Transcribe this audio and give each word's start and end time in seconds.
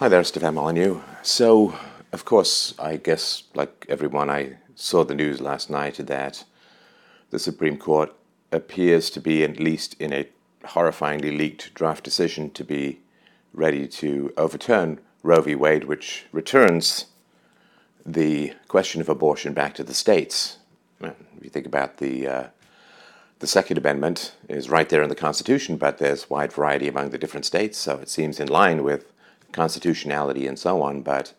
Hi 0.00 0.08
there, 0.08 0.24
Stefan 0.24 0.56
Molyneux. 0.56 0.98
So, 1.22 1.78
of 2.12 2.24
course, 2.24 2.74
I 2.80 2.96
guess, 2.96 3.44
like 3.54 3.86
everyone, 3.88 4.28
I 4.28 4.56
saw 4.74 5.04
the 5.04 5.14
news 5.14 5.40
last 5.40 5.70
night 5.70 5.98
that 5.98 6.42
the 7.30 7.38
Supreme 7.38 7.76
Court 7.76 8.12
appears 8.50 9.08
to 9.10 9.20
be, 9.20 9.44
at 9.44 9.60
least 9.60 9.94
in 10.00 10.12
a 10.12 10.26
horrifyingly 10.64 11.38
leaked 11.38 11.74
draft 11.74 12.02
decision, 12.02 12.50
to 12.50 12.64
be 12.64 13.02
ready 13.52 13.86
to 13.86 14.32
overturn 14.36 14.98
Roe 15.22 15.42
v. 15.42 15.54
Wade, 15.54 15.84
which 15.84 16.26
returns 16.32 17.06
the 18.04 18.52
question 18.66 19.00
of 19.00 19.08
abortion 19.08 19.52
back 19.52 19.74
to 19.74 19.84
the 19.84 19.94
states. 19.94 20.58
If 21.00 21.14
you 21.40 21.50
think 21.50 21.66
about 21.66 21.98
the 21.98 22.26
uh, 22.26 22.46
the 23.38 23.46
Second 23.46 23.78
Amendment 23.78 24.34
is 24.48 24.68
right 24.68 24.88
there 24.88 25.02
in 25.02 25.08
the 25.08 25.14
Constitution, 25.14 25.76
but 25.76 25.98
there's 25.98 26.28
wide 26.28 26.52
variety 26.52 26.88
among 26.88 27.10
the 27.10 27.18
different 27.18 27.46
states, 27.46 27.78
so 27.78 27.98
it 27.98 28.08
seems 28.08 28.40
in 28.40 28.48
line 28.48 28.82
with 28.82 29.12
constitutionality 29.54 30.46
and 30.46 30.58
so 30.58 30.82
on. 30.82 31.00
But 31.00 31.32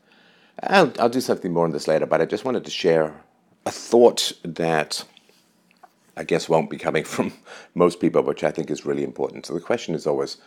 I'll, 0.63 0.91
I'll 0.99 1.09
do 1.09 1.21
something 1.21 1.53
more 1.53 1.65
on 1.65 1.71
this 1.71 1.87
later, 1.87 2.07
but 2.07 2.21
I 2.21 2.25
just 2.25 2.45
wanted 2.45 2.65
to 2.65 2.71
share 2.71 3.13
a 3.65 3.71
thought 3.71 4.31
that 4.43 5.03
I 6.17 6.23
guess 6.23 6.49
won't 6.49 6.69
be 6.69 6.77
coming 6.77 7.03
from 7.15 7.33
most 7.75 7.99
people, 7.99 8.23
which 8.23 8.43
I 8.43 8.51
think 8.51 8.71
is 8.71 8.85
really 8.85 9.03
important. 9.03 9.45
So 9.45 9.53
the 9.53 9.61
question 9.61 9.93
is 9.93 10.07
always 10.07 10.37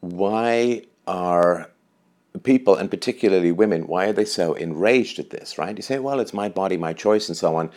why 0.00 0.82
are 1.06 1.70
people, 2.42 2.76
and 2.76 2.90
particularly 2.90 3.52
women, 3.52 3.86
why 3.86 4.06
are 4.06 4.12
they 4.12 4.24
so 4.24 4.54
enraged 4.54 5.18
at 5.18 5.30
this, 5.30 5.58
right? 5.58 5.76
You 5.76 5.82
say, 5.82 5.98
well, 5.98 6.20
it's 6.20 6.34
my 6.34 6.48
body, 6.48 6.76
my 6.76 6.92
choice, 6.92 7.28
and 7.28 7.36
so 7.36 7.56
on. 7.56 7.70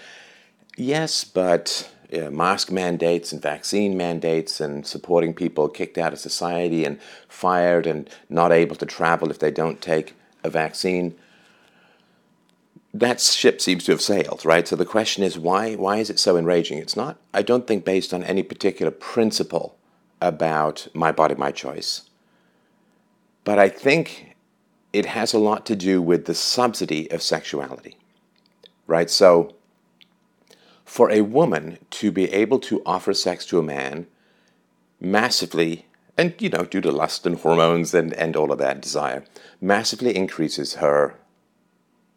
Yes, 0.75 1.23
but 1.23 1.89
uh, 2.13 2.29
mask 2.31 2.71
mandates 2.71 3.31
and 3.31 3.41
vaccine 3.41 3.95
mandates 3.95 4.59
and 4.59 4.85
supporting 4.85 5.33
people 5.33 5.69
kicked 5.69 5.97
out 5.97 6.13
of 6.13 6.19
society 6.19 6.83
and 6.83 6.99
fired 7.27 7.85
and 7.85 8.09
not 8.29 8.51
able 8.51 8.75
to 8.75 8.85
travel 8.85 9.29
if 9.29 9.39
they 9.39 9.51
don't 9.51 9.81
take 9.81 10.15
a 10.43 10.49
vaccine. 10.49 11.15
That 12.93 13.21
ship 13.21 13.61
seems 13.61 13.83
to 13.83 13.91
have 13.91 14.01
sailed, 14.01 14.43
right? 14.43 14.67
So 14.67 14.75
the 14.75 14.85
question 14.85 15.23
is 15.23 15.37
why 15.37 15.75
why 15.75 15.97
is 15.97 16.09
it 16.09 16.17
so 16.19 16.37
enraging? 16.37 16.79
It's 16.79 16.95
not 16.95 17.17
I 17.33 17.43
don't 17.43 17.67
think 17.67 17.85
based 17.85 18.13
on 18.13 18.23
any 18.23 18.41
particular 18.41 18.91
principle 18.91 19.77
about 20.19 20.87
my 20.93 21.11
body 21.11 21.35
my 21.35 21.51
choice. 21.51 22.09
But 23.43 23.59
I 23.59 23.69
think 23.69 24.35
it 24.91 25.05
has 25.05 25.33
a 25.33 25.39
lot 25.39 25.65
to 25.67 25.75
do 25.75 26.01
with 26.01 26.25
the 26.25 26.33
subsidy 26.33 27.09
of 27.11 27.21
sexuality. 27.21 27.97
Right? 28.87 29.11
So 29.11 29.53
for 30.89 31.11
a 31.11 31.21
woman 31.21 31.77
to 31.91 32.11
be 32.11 32.33
able 32.33 32.57
to 32.57 32.81
offer 32.83 33.13
sex 33.13 33.45
to 33.45 33.59
a 33.59 33.63
man 33.63 34.07
massively, 34.99 35.85
and 36.17 36.33
you 36.39 36.49
know, 36.49 36.65
due 36.65 36.81
to 36.81 36.91
lust 36.91 37.27
and 37.27 37.37
hormones 37.37 37.93
and, 37.93 38.11
and 38.13 38.35
all 38.35 38.51
of 38.51 38.57
that 38.57 38.81
desire, 38.81 39.23
massively 39.61 40.15
increases 40.15 40.75
her 40.75 41.13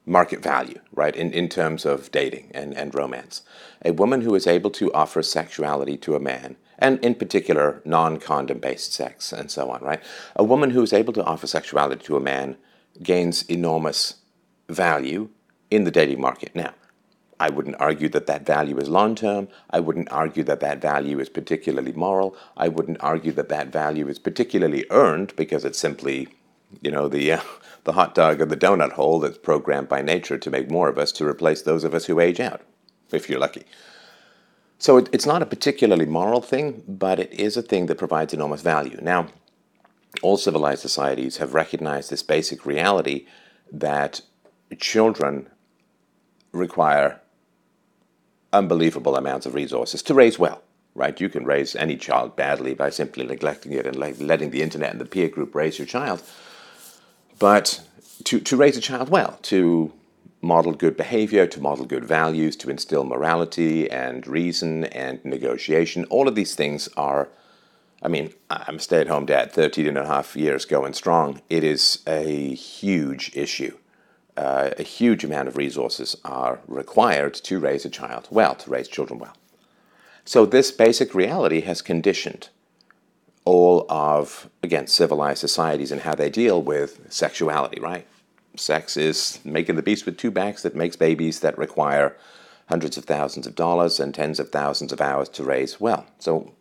market 0.06 0.42
value, 0.42 0.81
right, 0.95 1.14
in, 1.14 1.34
in 1.34 1.51
terms 1.51 1.84
of 1.84 2.11
dating 2.12 2.51
and, 2.55 2.75
and 2.75 2.95
romance. 2.95 3.42
A 3.84 3.92
woman 3.92 4.23
who 4.23 4.34
is 4.34 4.47
able 4.47 4.70
to 4.70 4.91
offer 4.95 5.23
sexuality 5.23 5.98
to 5.98 6.17
a 6.17 6.20
man, 6.20 6.57
and 6.79 6.98
in 7.05 7.14
particular 7.14 7.83
non 7.84 8.19
condom 8.19 8.59
based 8.59 8.95
sex 8.95 9.34
and 9.34 9.51
so 9.51 9.70
on, 9.70 9.83
right? 9.83 10.03
A 10.34 10.45
woman 10.45 10.70
who 10.70 10.83
is 10.83 10.95
able 10.95 11.12
to 11.12 11.25
offer 11.25 11.47
sexuality 11.47 12.03
to 12.05 12.17
a 12.17 12.20
man 12.20 12.57
gains 13.03 13.42
enormous 13.51 14.14
value 14.70 15.29
in 15.70 15.84
the 15.84 15.91
dating 15.91 16.23
market. 16.23 16.57
Now, 16.57 16.73
I 17.43 17.51
wouldn't 17.51 17.81
argue 17.81 18.09
that 18.11 18.29
that 18.29 18.47
value 18.47 18.79
is 18.79 18.89
long 18.89 19.17
term. 19.17 19.48
I 19.69 19.81
wouldn't 19.81 20.12
argue 20.12 20.45
that 20.45 20.61
that 20.61 20.81
value 20.81 21.19
is 21.19 21.29
particularly 21.29 21.91
moral. 21.91 22.37
I 22.57 22.69
wouldn't 22.69 23.03
argue 23.03 23.33
that 23.33 23.48
that 23.48 23.73
value 23.73 24.07
is 24.07 24.21
particularly 24.21 24.87
earned 24.91 25.35
because 25.35 25.65
it's 25.65 25.81
simply, 25.81 26.29
you 26.83 26.93
know, 26.93 27.09
the 27.09 27.33
uh, 27.33 27.41
the 27.85 27.95
hot 27.95 28.15
dog 28.15 28.41
or 28.41 28.47
the 28.47 28.57
donut 28.57 28.93
hole 28.93 29.19
that's 29.19 29.39
programmed 29.39 29.89
by 29.89 30.03
nature 30.03 30.39
to 30.39 30.51
make 30.51 30.70
more 30.70 30.89
of 30.89 30.98
us 30.98 31.11
to 31.11 31.27
replace 31.27 31.63
those 31.63 31.83
of 31.83 31.95
us 31.95 32.05
who 32.05 32.20
age 32.20 32.39
out, 32.39 32.61
if 33.11 33.29
you're 33.29 33.41
lucky. 33.41 33.65
So 34.79 34.98
it, 34.98 35.08
it's 35.13 35.27
not 35.27 35.42
a 35.42 35.47
particularly 35.47 36.07
moral 36.07 36.42
thing, 36.42 36.85
but 36.86 37.19
it 37.19 37.33
is 37.33 37.57
a 37.57 37.63
thing 37.63 37.86
that 37.86 37.98
provides 37.98 38.33
enormous 38.33 38.63
value. 38.63 39.01
Now, 39.02 39.27
all 40.23 40.36
civilized 40.36 40.83
societies 40.83 41.39
have 41.39 41.55
recognized 41.55 42.08
this 42.08 42.23
basic 42.23 42.64
reality 42.64 43.27
that 43.73 44.20
children 44.79 45.48
require 46.52 47.21
unbelievable 48.52 49.17
amounts 49.17 49.46
of 49.46 49.55
resources 49.55 50.02
to 50.02 50.14
raise 50.14 50.39
well, 50.39 50.63
right? 50.95 51.20
You 51.20 51.29
can 51.29 51.45
raise 51.45 51.74
any 51.74 51.96
child 51.96 52.36
badly 52.36 52.74
by 52.74 52.90
simply 52.90 53.27
neglecting 53.27 53.73
it 53.73 53.86
and 53.86 53.96
letting 53.96 54.51
the 54.51 54.63
internet 54.63 54.92
and 54.92 55.01
the 55.01 55.07
peer 55.07 55.29
group 55.29 55.55
raise 55.55 55.79
your 55.79 55.86
child. 55.86 56.23
But 57.39 57.83
to, 58.24 58.40
to 58.40 58.57
raise 58.57 58.77
a 58.77 58.80
child 58.80 59.08
well, 59.08 59.39
to 59.42 59.92
model 60.40 60.73
good 60.73 60.96
behavior, 60.96 61.46
to 61.46 61.61
model 61.61 61.85
good 61.85 62.05
values, 62.05 62.57
to 62.57 62.70
instill 62.70 63.05
morality 63.05 63.90
and 63.90 64.27
reason 64.27 64.84
and 64.86 65.24
negotiation, 65.24 66.05
all 66.07 66.29
of 66.29 66.34
these 66.34 66.55
things 66.55 66.89
are. 66.96 67.29
I 68.05 68.08
mean, 68.08 68.34
I'm 68.51 68.77
a 68.77 68.80
stay 68.80 69.01
at 69.01 69.07
home 69.07 69.27
dad, 69.27 69.52
13 69.52 69.86
and 69.86 69.96
a 69.96 70.05
half 70.05 70.34
years 70.34 70.64
going 70.64 70.92
strong. 70.92 71.40
It 71.48 71.63
is 71.63 72.02
a 72.05 72.52
huge 72.55 73.30
issue 73.36 73.77
uh, 74.37 74.70
a 74.79 74.83
huge 74.83 75.25
amount 75.25 75.48
of 75.48 75.57
resources 75.57 76.17
are 76.25 76.61
required 76.67 77.35
to 77.35 77.59
raise 77.59 77.85
a 77.85 77.91
child 77.91 78.29
well, 78.31 78.55
to 78.55 78.70
raise 78.70 78.89
children 78.89 79.19
well. 79.19 79.37
So, 80.25 80.47
this 80.47 80.70
basic 80.70 81.15
reality 81.15 81.63
has 81.63 81.83
conditioned 81.83 82.48
all 83.45 83.87
of, 83.89 84.48
again, 84.63 84.87
civilized 84.87 85.41
societies 85.41 85.91
and 85.91 86.03
how 86.03 86.15
they 86.15 86.31
deal 86.31 86.63
with 86.63 87.13
sexuality, 87.13 87.81
right? 87.81 88.07
Sex 88.57 88.97
is 88.97 89.41
making 89.45 89.77
the 89.77 89.83
beast 89.83 90.07
with 90.07 90.17
two 90.17 90.31
backs 90.31 90.63
that 90.63 90.77
makes 90.77 90.95
babies 90.95 91.41
that 91.41 91.59
require 91.59 92.17
hundreds 92.69 92.97
of 92.97 93.05
thousands 93.05 93.47
of 93.47 93.57
dollars 93.57 93.99
and 93.99 94.14
tens 94.14 94.39
of 94.39 94.51
thousands 94.51 94.93
of 94.93 95.01
hours 95.01 95.29
to 95.31 95.43
raise 95.43 95.81
well. 95.81 96.07
So, 96.19 96.53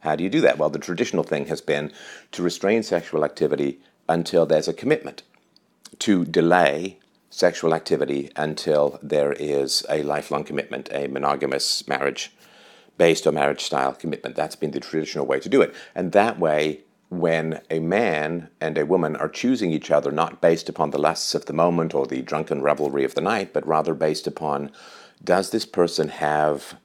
how 0.00 0.14
do 0.14 0.22
you 0.22 0.30
do 0.30 0.42
that? 0.42 0.58
Well, 0.58 0.70
the 0.70 0.78
traditional 0.78 1.24
thing 1.24 1.46
has 1.46 1.60
been 1.60 1.90
to 2.32 2.42
restrain 2.42 2.82
sexual 2.82 3.24
activity 3.24 3.80
until 4.08 4.46
there's 4.46 4.68
a 4.68 4.72
commitment, 4.72 5.22
to 6.00 6.24
delay 6.24 6.98
sexual 7.36 7.74
activity 7.74 8.30
until 8.34 8.98
there 9.02 9.32
is 9.34 9.84
a 9.90 10.02
lifelong 10.02 10.42
commitment, 10.42 10.88
a 10.90 11.06
monogamous 11.06 11.86
marriage 11.86 12.32
based 12.96 13.26
on 13.26 13.34
marriage 13.34 13.60
style 13.60 13.92
commitment. 13.92 14.34
That's 14.34 14.56
been 14.56 14.70
the 14.70 14.80
traditional 14.80 15.26
way 15.26 15.38
to 15.40 15.48
do 15.50 15.60
it. 15.60 15.74
And 15.94 16.12
that 16.12 16.38
way, 16.38 16.80
when 17.10 17.60
a 17.70 17.78
man 17.78 18.48
and 18.58 18.78
a 18.78 18.86
woman 18.86 19.16
are 19.16 19.28
choosing 19.28 19.70
each 19.70 19.90
other 19.90 20.10
not 20.10 20.40
based 20.40 20.70
upon 20.70 20.90
the 20.90 20.98
lusts 20.98 21.34
of 21.34 21.44
the 21.44 21.52
moment 21.52 21.94
or 21.94 22.06
the 22.06 22.22
drunken 22.22 22.62
revelry 22.62 23.04
of 23.04 23.14
the 23.14 23.20
night, 23.20 23.52
but 23.52 23.66
rather 23.66 23.92
based 23.92 24.26
upon 24.26 24.72
does 25.22 25.50
this 25.50 25.66
person 25.66 26.08
have 26.08 26.78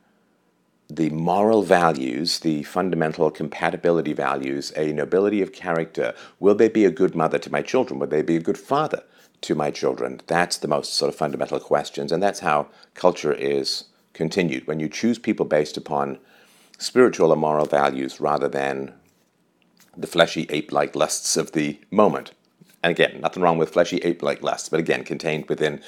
the 0.89 1.09
moral 1.11 1.63
values, 1.63 2.39
the 2.39 2.63
fundamental 2.63 3.31
compatibility 3.31 4.11
values, 4.11 4.73
a 4.75 4.91
nobility 4.91 5.41
of 5.41 5.53
character? 5.53 6.13
Will 6.41 6.55
they 6.55 6.67
be 6.67 6.83
a 6.83 6.91
good 6.91 7.15
mother 7.15 7.39
to 7.39 7.51
my 7.51 7.61
children? 7.61 8.01
Will 8.01 8.07
they 8.07 8.21
be 8.21 8.35
a 8.35 8.41
good 8.41 8.57
father? 8.57 9.03
To 9.41 9.55
my 9.55 9.71
children? 9.71 10.21
That's 10.27 10.57
the 10.57 10.67
most 10.67 10.93
sort 10.93 11.09
of 11.09 11.15
fundamental 11.15 11.59
questions, 11.59 12.11
and 12.11 12.21
that's 12.21 12.39
how 12.39 12.67
culture 12.93 13.33
is 13.33 13.85
continued. 14.13 14.67
When 14.67 14.79
you 14.79 14.89
choose 14.89 15.17
people 15.19 15.45
based 15.45 15.77
upon 15.77 16.19
spiritual 16.77 17.31
or 17.31 17.35
moral 17.35 17.65
values 17.65 18.19
rather 18.19 18.47
than 18.47 18.93
the 19.95 20.07
fleshy 20.07 20.47
ape 20.49 20.71
like 20.71 20.95
lusts 20.95 21.37
of 21.37 21.51
the 21.51 21.79
moment. 21.91 22.31
And 22.83 22.91
again, 22.91 23.21
nothing 23.21 23.43
wrong 23.43 23.57
with 23.57 23.71
fleshy 23.71 23.97
ape 23.97 24.23
like 24.23 24.41
lusts, 24.41 24.69
but 24.69 24.79
again, 24.79 25.03
contained 25.03 25.47
within 25.47 25.81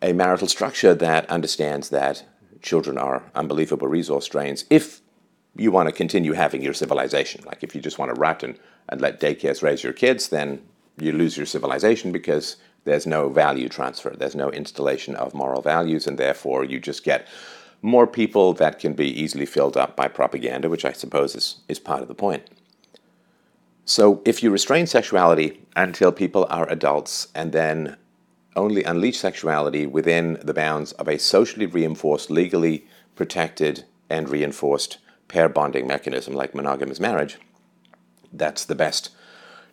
a 0.00 0.12
marital 0.12 0.48
structure 0.48 0.94
that 0.94 1.28
understands 1.28 1.90
that 1.90 2.24
children 2.62 2.96
are 2.96 3.22
unbelievable 3.34 3.88
resource 3.88 4.26
drains 4.26 4.64
if 4.70 5.00
you 5.56 5.70
want 5.70 5.88
to 5.88 5.94
continue 5.94 6.32
having 6.32 6.62
your 6.62 6.74
civilization. 6.74 7.42
Like 7.44 7.62
if 7.62 7.74
you 7.74 7.80
just 7.80 7.98
want 7.98 8.14
to 8.14 8.20
rot 8.20 8.42
and, 8.42 8.58
and 8.88 9.00
let 9.00 9.20
daycares 9.20 9.62
raise 9.62 9.82
your 9.82 9.92
kids, 9.92 10.28
then 10.28 10.62
you 10.98 11.12
lose 11.12 11.36
your 11.36 11.46
civilization 11.46 12.12
because 12.12 12.56
there's 12.84 13.06
no 13.06 13.28
value 13.28 13.68
transfer, 13.68 14.10
there's 14.10 14.36
no 14.36 14.50
installation 14.50 15.16
of 15.16 15.34
moral 15.34 15.60
values, 15.60 16.06
and 16.06 16.18
therefore 16.18 16.64
you 16.64 16.78
just 16.78 17.04
get 17.04 17.26
more 17.82 18.06
people 18.06 18.52
that 18.54 18.78
can 18.78 18.94
be 18.94 19.08
easily 19.08 19.46
filled 19.46 19.76
up 19.76 19.96
by 19.96 20.08
propaganda, 20.08 20.68
which 20.68 20.84
I 20.84 20.92
suppose 20.92 21.34
is, 21.34 21.56
is 21.68 21.78
part 21.78 22.02
of 22.02 22.08
the 22.08 22.14
point. 22.14 22.48
So 23.84 24.22
if 24.24 24.42
you 24.42 24.50
restrain 24.50 24.86
sexuality 24.86 25.60
until 25.76 26.10
people 26.10 26.46
are 26.50 26.68
adults 26.68 27.28
and 27.34 27.52
then 27.52 27.96
only 28.56 28.82
unleash 28.82 29.18
sexuality 29.18 29.86
within 29.86 30.38
the 30.42 30.54
bounds 30.54 30.92
of 30.92 31.08
a 31.08 31.18
socially 31.18 31.66
reinforced, 31.66 32.30
legally 32.30 32.86
protected, 33.14 33.84
and 34.08 34.28
reinforced 34.28 34.98
pair 35.28 35.48
bonding 35.48 35.86
mechanism 35.86 36.34
like 36.34 36.54
monogamous 36.54 37.00
marriage, 37.00 37.38
that's 38.32 38.64
the 38.64 38.74
best 38.74 39.10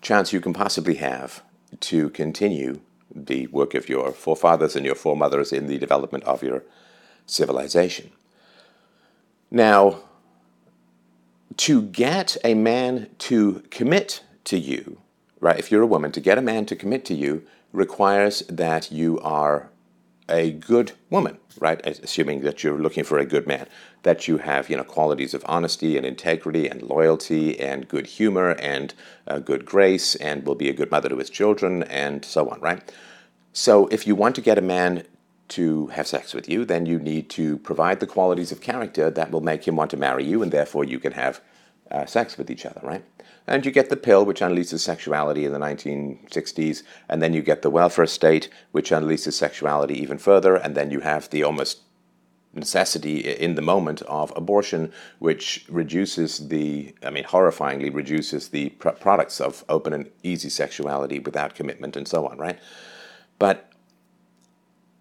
chance 0.04 0.34
you 0.34 0.42
can 0.42 0.54
possibly 0.54 0.96
have 0.96 1.44
to 1.80 2.10
continue 2.10 2.82
the 3.14 3.48
work 3.48 3.74
of 3.74 3.90
your 3.90 4.12
forefathers 4.12 4.76
and 4.76 4.86
your 4.86 4.96
foremothers 4.96 5.52
in 5.52 5.68
the 5.68 5.78
development 5.78 6.24
of 6.26 6.44
your 6.44 6.64
civilization. 7.26 8.12
Now, 9.50 10.02
to 11.58 11.82
get 11.84 12.38
a 12.44 12.54
man 12.54 13.10
to 13.20 13.64
commit 13.70 14.24
to 14.46 14.58
you 14.58 14.98
right? 15.44 15.60
If 15.60 15.72
you're 15.72 15.82
a 15.82 15.88
woman, 15.88 16.12
to 16.14 16.22
get 16.22 16.38
a 16.38 16.42
man 16.42 16.66
to 16.68 16.76
commit 16.76 17.04
to 17.06 17.14
you 17.14 17.44
requires 17.74 18.40
that 18.48 18.92
you 18.92 19.20
are 19.20 19.70
a 20.34 20.52
good 20.52 20.92
woman, 21.10 21.38
right? 21.60 21.86
Assuming 21.86 22.42
that 22.42 22.64
you're 22.64 22.80
looking 22.80 23.04
for 23.04 23.20
a 23.20 23.26
good 23.26 23.46
man, 23.48 23.68
that 24.02 24.28
you 24.28 24.40
have, 24.40 24.70
you 24.70 24.76
know, 24.76 24.84
qualities 24.84 25.34
of 25.34 25.44
honesty 25.46 25.96
and 25.96 26.06
integrity 26.06 26.68
and 26.68 26.82
loyalty 26.82 27.60
and 27.60 27.88
good 27.88 28.08
humor 28.08 28.52
and 28.52 28.94
uh, 29.28 29.40
good 29.40 29.64
grace 29.66 30.16
and 30.16 30.46
will 30.46 30.56
be 30.56 30.70
a 30.70 30.74
good 30.74 30.92
mother 30.92 31.10
to 31.10 31.18
his 31.18 31.30
children 31.30 31.84
and 31.84 32.26
so 32.26 32.50
on, 32.50 32.60
right? 32.60 32.92
So 33.54 33.88
if 33.88 34.08
you 34.08 34.16
want 34.16 34.36
to 34.36 34.42
get 34.42 34.58
a 34.58 34.62
man 34.62 35.04
to 35.50 35.88
have 35.88 36.08
sex 36.08 36.34
with 36.34 36.50
you, 36.50 36.66
then 36.66 36.88
you 36.88 36.98
need 36.98 37.30
to 37.30 37.60
provide 37.60 38.00
the 38.00 38.08
qualities 38.08 38.52
of 38.52 38.60
character 38.60 39.12
that 39.12 39.30
will 39.30 39.42
make 39.42 39.68
him 39.68 39.76
want 39.76 39.92
to 39.92 39.98
marry 39.98 40.26
you, 40.26 40.42
and 40.42 40.52
therefore 40.52 40.84
you 40.84 41.00
can 41.00 41.14
have 41.14 41.42
uh, 41.94 42.06
sex 42.06 42.38
with 42.38 42.50
each 42.50 42.66
other, 42.66 42.81
right? 42.84 43.06
And 43.45 43.66
you 43.66 43.72
get 43.72 43.90
the 43.90 43.98
pill, 43.98 44.25
which 44.25 44.42
unleashes 44.42 44.80
sexuality 44.80 45.45
in 45.45 45.54
the 45.54 45.60
1960s, 45.60 46.84
and 47.07 47.22
then 47.22 47.34
you 47.34 47.42
get 47.42 47.62
the 47.62 47.69
welfare 47.69 48.07
state, 48.07 48.50
which 48.72 48.90
unleashes 48.90 49.34
sexuality 49.34 50.01
even 50.01 50.18
further, 50.18 50.56
and 50.56 50.75
then 50.75 50.92
you 50.92 51.01
have 51.01 51.30
the 51.30 51.44
almost 51.44 51.81
necessity 52.54 53.19
in 53.19 53.56
the 53.56 53.62
moment 53.62 54.01
of 54.04 54.31
abortion, 54.36 54.92
which 55.19 55.66
reduces 55.69 56.48
the, 56.50 56.94
I 57.04 57.10
mean, 57.10 57.24
horrifyingly 57.25 57.94
reduces 57.94 58.50
the 58.50 58.69
pr- 58.69 58.89
products 58.89 59.42
of 59.42 59.63
open 59.69 59.94
and 59.94 60.10
easy 60.22 60.50
sexuality 60.50 61.19
without 61.19 61.56
commitment 61.56 61.96
and 61.96 62.07
so 62.07 62.28
on, 62.28 62.38
right? 62.38 62.60
But 63.39 63.72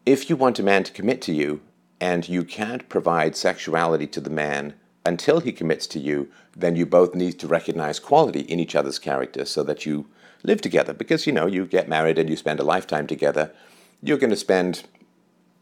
if 0.07 0.29
you 0.29 0.37
want 0.37 0.59
a 0.59 0.63
man 0.63 0.83
to 0.85 0.93
commit 0.93 1.23
to 1.23 1.33
you 1.33 1.61
and 2.01 2.29
you 2.29 2.43
can't 2.43 2.89
provide 2.89 3.37
sexuality 3.37 4.07
to 4.09 4.21
the 4.21 4.31
man 4.31 4.75
until 5.05 5.41
he 5.41 5.53
commits 5.53 5.87
to 5.89 5.99
you, 5.99 6.29
then 6.57 6.77
you 6.77 6.87
both 6.87 7.15
need 7.15 7.39
to 7.41 7.47
recognize 7.47 7.99
quality 7.99 8.41
in 8.41 8.61
each 8.61 8.75
other's 8.75 8.99
character 8.99 9.45
so 9.45 9.63
that 9.65 9.85
you 9.85 10.07
live 10.43 10.61
together. 10.61 10.93
Because, 10.93 11.27
you 11.27 11.33
know, 11.33 11.47
you 11.47 11.67
get 11.67 11.89
married 11.89 12.19
and 12.19 12.31
you 12.31 12.37
spend 12.37 12.61
a 12.61 12.65
lifetime 12.65 13.07
together, 13.07 13.53
you're 14.03 14.19
going 14.19 14.31
to 14.31 14.37
spend, 14.37 14.85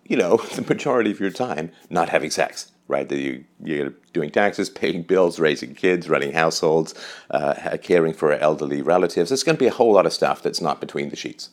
you 0.04 0.16
know, 0.16 0.36
the 0.54 0.62
majority 0.62 1.10
of 1.10 1.20
your 1.20 1.30
time 1.30 1.70
not 1.88 2.08
having 2.10 2.30
sex, 2.30 2.72
right? 2.88 3.10
You, 3.10 3.44
you're 3.62 3.94
doing 4.12 4.30
taxes, 4.30 4.68
paying 4.82 5.02
bills, 5.02 5.38
raising 5.38 5.74
kids, 5.74 6.08
running 6.08 6.32
households, 6.32 6.94
uh, 7.30 7.76
caring 7.82 8.12
for 8.12 8.32
elderly 8.32 8.82
relatives. 8.82 9.30
There's 9.30 9.44
going 9.44 9.56
to 9.56 9.60
be 9.60 9.68
a 9.68 9.72
whole 9.72 9.92
lot 9.92 10.06
of 10.06 10.12
stuff 10.12 10.42
that's 10.42 10.60
not 10.60 10.80
between 10.80 11.08
the 11.08 11.16
sheets. 11.16 11.50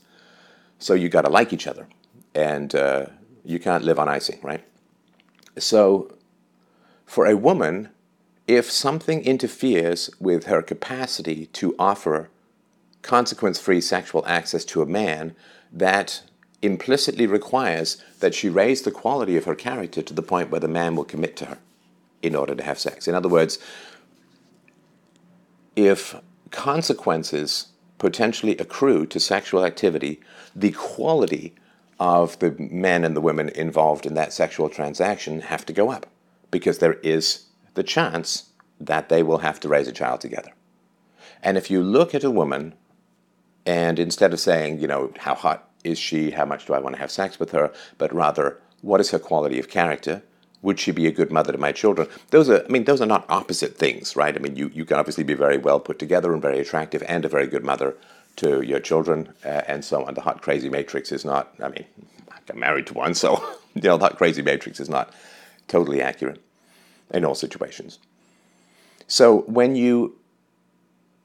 So 0.80 0.94
you 0.94 1.10
got 1.10 1.24
to 1.24 1.30
like 1.30 1.54
each 1.54 1.68
other. 1.68 1.88
And 2.36 2.76
uh, 2.76 3.08
you 3.46 3.60
can't 3.60 3.84
live 3.84 3.98
on 3.98 4.10
icing, 4.10 4.40
right? 4.44 4.64
So 5.58 6.17
for 7.08 7.26
a 7.26 7.38
woman, 7.38 7.90
if 8.46 8.70
something 8.70 9.24
interferes 9.24 10.12
with 10.20 10.46
her 10.46 10.62
capacity 10.62 11.48
to 11.48 11.74
offer 11.80 12.30
consequence 13.02 13.60
free 13.60 13.82
sexual 13.82 14.26
access 14.28 14.66
to 14.66 14.82
a 14.82 14.86
man, 14.86 15.34
that 15.72 16.22
implicitly 16.62 17.26
requires 17.26 18.04
that 18.20 18.36
she 18.36 18.50
raise 18.50 18.82
the 18.82 18.92
quality 18.92 19.38
of 19.38 19.46
her 19.46 19.56
character 19.56 20.02
to 20.02 20.14
the 20.14 20.22
point 20.22 20.52
where 20.52 20.60
the 20.60 20.68
man 20.68 20.96
will 20.96 21.06
commit 21.06 21.38
to 21.38 21.46
her 21.46 21.58
in 22.22 22.36
order 22.36 22.54
to 22.54 22.64
have 22.64 22.78
sex. 22.78 23.08
In 23.08 23.16
other 23.16 23.30
words, 23.30 23.58
if 25.78 26.16
consequences 26.52 27.68
potentially 28.00 28.58
accrue 28.58 29.06
to 29.06 29.20
sexual 29.20 29.64
activity, 29.64 30.20
the 30.54 30.72
quality 30.72 31.56
of 32.00 32.38
the 32.40 32.52
men 32.60 33.06
and 33.06 33.16
the 33.16 33.22
women 33.22 33.50
involved 33.50 34.06
in 34.06 34.14
that 34.16 34.34
sexual 34.34 34.68
transaction 34.68 35.40
have 35.40 35.66
to 35.66 35.74
go 35.74 35.90
up 35.90 36.08
because 36.52 36.80
there 36.80 36.94
is 37.04 37.46
the 37.74 37.84
chance 37.84 38.52
that 38.80 39.10
they 39.10 39.24
will 39.24 39.40
have 39.40 39.60
to 39.60 39.68
raise 39.68 39.88
a 39.88 39.92
child 39.92 40.22
together. 40.22 40.52
And 41.42 41.58
if 41.58 41.70
you 41.70 41.82
look 41.84 42.16
at 42.16 42.24
a 42.24 42.32
woman 42.32 42.74
and 43.66 44.00
instead 44.00 44.34
of 44.34 44.40
saying, 44.40 44.80
you 44.80 44.88
know, 44.88 45.12
how 45.18 45.36
hot 45.36 45.70
is 45.84 46.00
she, 46.00 46.32
how 46.32 46.46
much 46.46 46.66
do 46.66 46.74
I 46.74 46.80
want 46.80 46.96
to 46.96 47.02
have 47.02 47.12
sex 47.12 47.40
with 47.40 47.52
her, 47.52 47.72
but 47.98 48.14
rather, 48.14 48.60
what 48.82 49.02
is 49.02 49.12
her 49.12 49.20
quality 49.20 49.60
of 49.60 49.70
character? 49.70 50.24
Would 50.62 50.80
she 50.80 50.92
be 50.92 51.08
a 51.08 51.12
good 51.12 51.32
mother 51.32 51.52
to 51.52 51.58
my 51.58 51.72
children? 51.72 52.08
Those 52.32 52.50
are, 52.50 52.64
I 52.64 52.68
mean, 52.68 52.86
those 52.86 53.02
are 53.02 53.06
not 53.06 53.26
opposite 53.30 53.78
things, 53.78 54.16
right? 54.16 54.36
I 54.36 54.40
mean, 54.40 54.56
you, 54.56 54.72
you 54.74 54.86
can 54.86 54.98
obviously 54.98 55.24
be 55.24 55.34
very 55.34 55.58
well 55.58 55.80
put 55.80 56.00
together 56.00 56.34
and 56.34 56.42
very 56.42 56.60
attractive 56.60 57.04
and 57.08 57.26
a 57.26 57.30
very 57.30 57.48
good 57.48 57.64
mother 57.64 57.96
to 58.38 58.62
your 58.62 58.80
children 58.80 59.34
uh, 59.46 59.62
and 59.68 59.84
so 59.84 60.06
on. 60.06 60.14
The 60.14 60.22
hot, 60.22 60.42
crazy 60.42 60.70
matrix 60.70 61.12
is 61.12 61.26
not, 61.26 61.54
I 61.62 61.70
mean, 61.70 61.86
I'm 62.50 62.60
married 62.60 62.88
to 62.88 62.94
one, 62.94 63.14
so, 63.14 63.38
you 63.76 63.82
know, 63.82 63.98
the 63.98 64.06
hot, 64.06 64.18
crazy 64.18 64.42
matrix 64.42 64.80
is 64.80 64.90
not 64.90 65.14
totally 65.68 66.02
accurate 66.02 66.42
in 67.14 67.26
all 67.26 67.36
situations. 67.36 68.00
So 69.08 69.42
when 69.42 69.76
you 69.76 70.18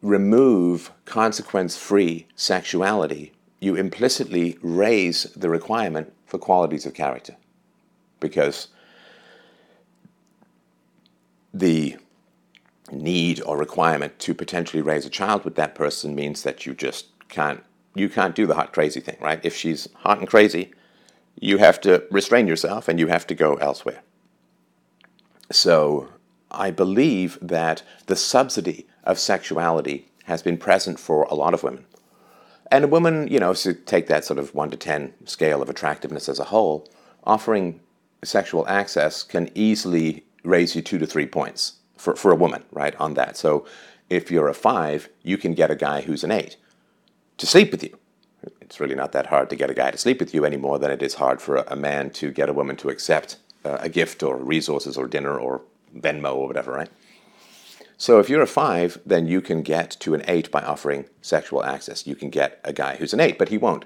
remove 0.02 0.92
consequence 1.04 1.76
free 1.76 2.26
sexuality, 2.34 3.32
you 3.60 3.76
implicitly 3.76 4.58
raise 4.62 5.24
the 5.36 5.48
requirement 5.48 6.12
for 6.26 6.38
qualities 6.38 6.86
of 6.86 6.94
character. 6.94 7.36
Because 8.20 8.68
the 11.54 11.96
need 12.90 13.40
or 13.42 13.56
requirement 13.56 14.18
to 14.18 14.34
potentially 14.34 14.82
raise 14.82 15.06
a 15.06 15.10
child 15.10 15.44
with 15.44 15.54
that 15.56 15.74
person 15.74 16.14
means 16.14 16.42
that 16.42 16.66
you 16.66 16.74
just 16.74 17.06
can't 17.28 17.62
you 17.94 18.08
can't 18.08 18.34
do 18.34 18.46
the 18.46 18.54
hot 18.54 18.72
crazy 18.72 19.00
thing, 19.00 19.18
right? 19.20 19.38
If 19.42 19.54
she's 19.54 19.86
hot 19.96 20.18
and 20.18 20.26
crazy, 20.26 20.72
you 21.38 21.58
have 21.58 21.78
to 21.82 22.04
restrain 22.10 22.46
yourself 22.46 22.88
and 22.88 22.98
you 22.98 23.08
have 23.08 23.26
to 23.26 23.34
go 23.34 23.56
elsewhere. 23.56 24.02
So 25.52 26.08
I 26.50 26.70
believe 26.70 27.38
that 27.40 27.82
the 28.06 28.16
subsidy 28.16 28.86
of 29.04 29.18
sexuality 29.18 30.08
has 30.24 30.42
been 30.42 30.58
present 30.58 30.98
for 30.98 31.24
a 31.24 31.34
lot 31.34 31.54
of 31.54 31.62
women. 31.62 31.84
And 32.70 32.84
a 32.84 32.88
woman, 32.88 33.28
you 33.28 33.38
know, 33.38 33.52
to 33.54 33.74
take 33.74 34.06
that 34.06 34.24
sort 34.24 34.38
of 34.38 34.54
1 34.54 34.70
to 34.70 34.76
10 34.76 35.12
scale 35.26 35.60
of 35.60 35.68
attractiveness 35.68 36.28
as 36.28 36.38
a 36.38 36.44
whole, 36.44 36.88
offering 37.24 37.80
sexual 38.24 38.66
access 38.68 39.22
can 39.22 39.50
easily 39.54 40.24
raise 40.44 40.74
you 40.74 40.82
two 40.82 40.98
to 40.98 41.06
three 41.06 41.26
points 41.26 41.74
for, 41.96 42.16
for 42.16 42.32
a 42.32 42.36
woman, 42.36 42.64
right, 42.70 42.94
on 42.96 43.14
that. 43.14 43.36
So 43.36 43.66
if 44.08 44.30
you're 44.30 44.48
a 44.48 44.54
five, 44.54 45.08
you 45.22 45.36
can 45.36 45.54
get 45.54 45.70
a 45.70 45.76
guy 45.76 46.02
who's 46.02 46.24
an 46.24 46.30
eight 46.30 46.56
to 47.38 47.46
sleep 47.46 47.70
with 47.70 47.82
you. 47.82 47.98
It's 48.60 48.80
really 48.80 48.94
not 48.94 49.12
that 49.12 49.26
hard 49.26 49.50
to 49.50 49.56
get 49.56 49.70
a 49.70 49.74
guy 49.74 49.90
to 49.90 49.98
sleep 49.98 50.18
with 50.18 50.34
you 50.34 50.44
any 50.44 50.56
more 50.56 50.78
than 50.78 50.90
it 50.90 51.02
is 51.02 51.14
hard 51.14 51.40
for 51.40 51.56
a, 51.56 51.76
man 51.76 52.10
to 52.10 52.30
get 52.30 52.48
a 52.48 52.52
woman 52.52 52.76
to 52.76 52.88
accept 52.88 53.36
a 53.64 53.88
gift 53.88 54.22
or 54.22 54.36
resources 54.36 54.96
or 54.96 55.06
dinner 55.06 55.38
or 55.38 55.62
Venmo 55.96 56.34
or 56.34 56.46
whatever, 56.46 56.72
right? 56.72 56.90
So 57.96 58.18
if 58.18 58.28
you're 58.28 58.42
a 58.42 58.46
five, 58.46 58.98
then 59.06 59.28
you 59.28 59.40
can 59.40 59.62
get 59.62 59.92
to 60.00 60.14
an 60.14 60.24
eight 60.26 60.50
by 60.50 60.62
offering 60.62 61.04
sexual 61.20 61.62
access. 61.62 62.06
You 62.06 62.16
can 62.16 62.30
get 62.30 62.60
a 62.64 62.72
guy 62.72 62.96
who's 62.96 63.12
an 63.12 63.20
eight, 63.20 63.38
but 63.38 63.48
he 63.48 63.58
won't 63.58 63.84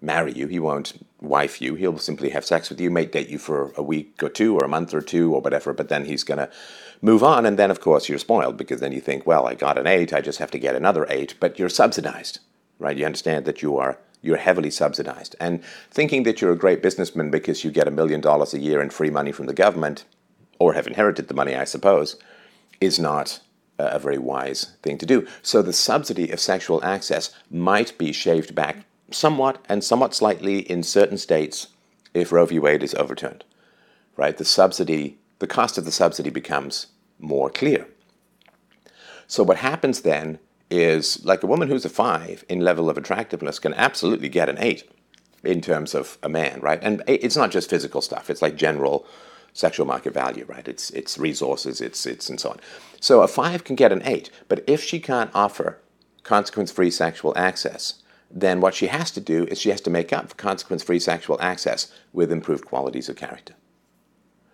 marry 0.00 0.32
you. 0.32 0.46
He 0.46 0.58
won't 0.58 1.06
wife 1.20 1.60
you. 1.60 1.74
He'll 1.74 1.98
simply 1.98 2.30
have 2.30 2.44
sex 2.44 2.70
with 2.70 2.80
you, 2.80 2.90
may 2.90 3.04
date 3.04 3.28
you 3.28 3.38
for 3.38 3.72
a 3.76 3.82
week 3.82 4.22
or 4.22 4.30
two 4.30 4.56
or 4.56 4.64
a 4.64 4.68
month 4.68 4.94
or 4.94 5.02
two 5.02 5.34
or 5.34 5.42
whatever, 5.42 5.74
but 5.74 5.90
then 5.90 6.06
he's 6.06 6.24
going 6.24 6.38
to 6.38 6.50
move 7.02 7.22
on. 7.22 7.44
And 7.44 7.58
then, 7.58 7.70
of 7.70 7.80
course, 7.80 8.08
you're 8.08 8.18
spoiled 8.18 8.56
because 8.56 8.80
then 8.80 8.92
you 8.92 9.00
think, 9.00 9.26
well, 9.26 9.46
I 9.46 9.54
got 9.54 9.76
an 9.76 9.86
eight, 9.86 10.14
I 10.14 10.22
just 10.22 10.38
have 10.38 10.50
to 10.52 10.58
get 10.58 10.74
another 10.74 11.06
eight, 11.10 11.34
but 11.38 11.58
you're 11.58 11.68
subsidized, 11.68 12.38
right? 12.78 12.96
You 12.96 13.04
understand 13.04 13.44
that 13.44 13.60
you 13.60 13.76
are 13.76 13.98
you're 14.22 14.36
heavily 14.36 14.70
subsidized. 14.70 15.36
And 15.40 15.62
thinking 15.90 16.24
that 16.24 16.40
you're 16.40 16.52
a 16.52 16.56
great 16.58 16.82
businessman 16.82 17.30
because 17.30 17.64
you 17.64 17.70
get 17.70 17.88
a 17.88 17.92
million 17.92 18.20
dollars 18.20 18.54
a 18.54 18.58
year 18.58 18.80
in 18.80 18.90
free 18.90 19.10
money 19.10 19.32
from 19.32 19.46
the 19.46 19.54
government, 19.54 20.04
or 20.58 20.74
have 20.74 20.86
inherited 20.86 21.28
the 21.28 21.34
money, 21.34 21.54
I 21.54 21.64
suppose, 21.64 22.16
is 22.80 22.98
not 22.98 23.40
a 23.78 23.98
very 23.98 24.18
wise 24.18 24.76
thing 24.82 24.98
to 24.98 25.06
do. 25.06 25.26
So 25.42 25.62
the 25.62 25.72
subsidy 25.72 26.30
of 26.30 26.40
sexual 26.40 26.84
access 26.84 27.34
might 27.50 27.96
be 27.96 28.12
shaved 28.12 28.54
back 28.54 28.84
somewhat 29.10 29.64
and 29.68 29.82
somewhat 29.82 30.14
slightly 30.14 30.58
in 30.70 30.82
certain 30.82 31.18
states 31.18 31.68
if 32.12 32.30
Roe 32.30 32.46
v. 32.46 32.58
Wade 32.58 32.82
is 32.82 32.94
overturned. 32.94 33.44
Right? 34.16 34.36
The 34.36 34.44
subsidy, 34.44 35.18
the 35.38 35.46
cost 35.46 35.78
of 35.78 35.86
the 35.86 35.92
subsidy 35.92 36.30
becomes 36.30 36.88
more 37.18 37.48
clear. 37.48 37.86
So 39.26 39.42
what 39.42 39.58
happens 39.58 40.02
then 40.02 40.38
is 40.70 41.24
like 41.24 41.42
a 41.42 41.46
woman 41.46 41.68
who's 41.68 41.84
a 41.84 41.90
five 41.90 42.44
in 42.48 42.60
level 42.60 42.88
of 42.88 42.96
attractiveness 42.96 43.58
can 43.58 43.74
absolutely 43.74 44.28
get 44.28 44.48
an 44.48 44.58
eight 44.58 44.88
in 45.42 45.60
terms 45.60 45.94
of 45.94 46.18
a 46.22 46.28
man, 46.28 46.60
right? 46.60 46.78
And 46.82 47.02
it's 47.06 47.36
not 47.36 47.50
just 47.50 47.70
physical 47.70 48.00
stuff; 48.00 48.30
it's 48.30 48.42
like 48.42 48.56
general 48.56 49.06
sexual 49.52 49.86
market 49.86 50.14
value, 50.14 50.44
right? 50.48 50.66
It's 50.68 50.90
it's 50.90 51.18
resources, 51.18 51.80
it's 51.80 52.06
it's 52.06 52.28
and 52.30 52.38
so 52.38 52.50
on. 52.50 52.60
So 53.00 53.22
a 53.22 53.28
five 53.28 53.64
can 53.64 53.76
get 53.76 53.92
an 53.92 54.02
eight, 54.04 54.30
but 54.48 54.62
if 54.66 54.82
she 54.82 55.00
can't 55.00 55.30
offer 55.34 55.78
consequence-free 56.22 56.90
sexual 56.90 57.32
access, 57.36 58.02
then 58.30 58.60
what 58.60 58.74
she 58.74 58.86
has 58.86 59.10
to 59.10 59.20
do 59.20 59.44
is 59.46 59.58
she 59.58 59.70
has 59.70 59.80
to 59.80 59.90
make 59.90 60.12
up 60.12 60.28
for 60.28 60.36
consequence-free 60.36 61.00
sexual 61.00 61.40
access 61.40 61.92
with 62.12 62.30
improved 62.30 62.64
qualities 62.64 63.08
of 63.08 63.16
character. 63.16 63.54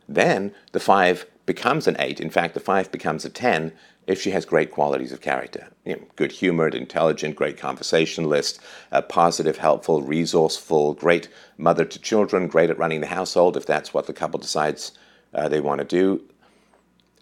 Then 0.09 0.55
the 0.73 0.81
five 0.81 1.27
becomes 1.45 1.87
an 1.87 1.97
eight. 1.99 2.21
In 2.21 2.31
fact, 2.31 2.55
the 2.55 2.61
five 2.61 2.91
becomes 2.91 3.25
a 3.25 3.31
ten 3.31 3.73
if 4.07 4.21
she 4.21 4.31
has 4.31 4.45
great 4.45 4.71
qualities 4.71 5.13
of 5.13 5.21
character. 5.21 5.69
You 5.85 5.97
know, 5.97 6.03
good 6.17 6.33
humored, 6.33 6.75
intelligent, 6.75 7.37
great 7.37 7.57
conversationalist, 7.57 8.61
uh, 8.93 9.03
positive, 9.03 9.59
helpful, 9.59 10.03
resourceful, 10.03 10.95
great 10.95 11.29
mother 11.59 11.85
to 11.85 11.99
children, 11.99 12.47
great 12.49 12.71
at 12.71 12.79
running 12.79 13.01
the 13.01 13.09
household, 13.09 13.57
if 13.57 13.67
that's 13.67 13.93
what 13.93 14.07
the 14.07 14.13
couple 14.13 14.39
decides 14.39 14.93
uh, 15.35 15.49
they 15.49 15.61
want 15.61 15.81
to 15.81 15.85
do. 15.85 16.23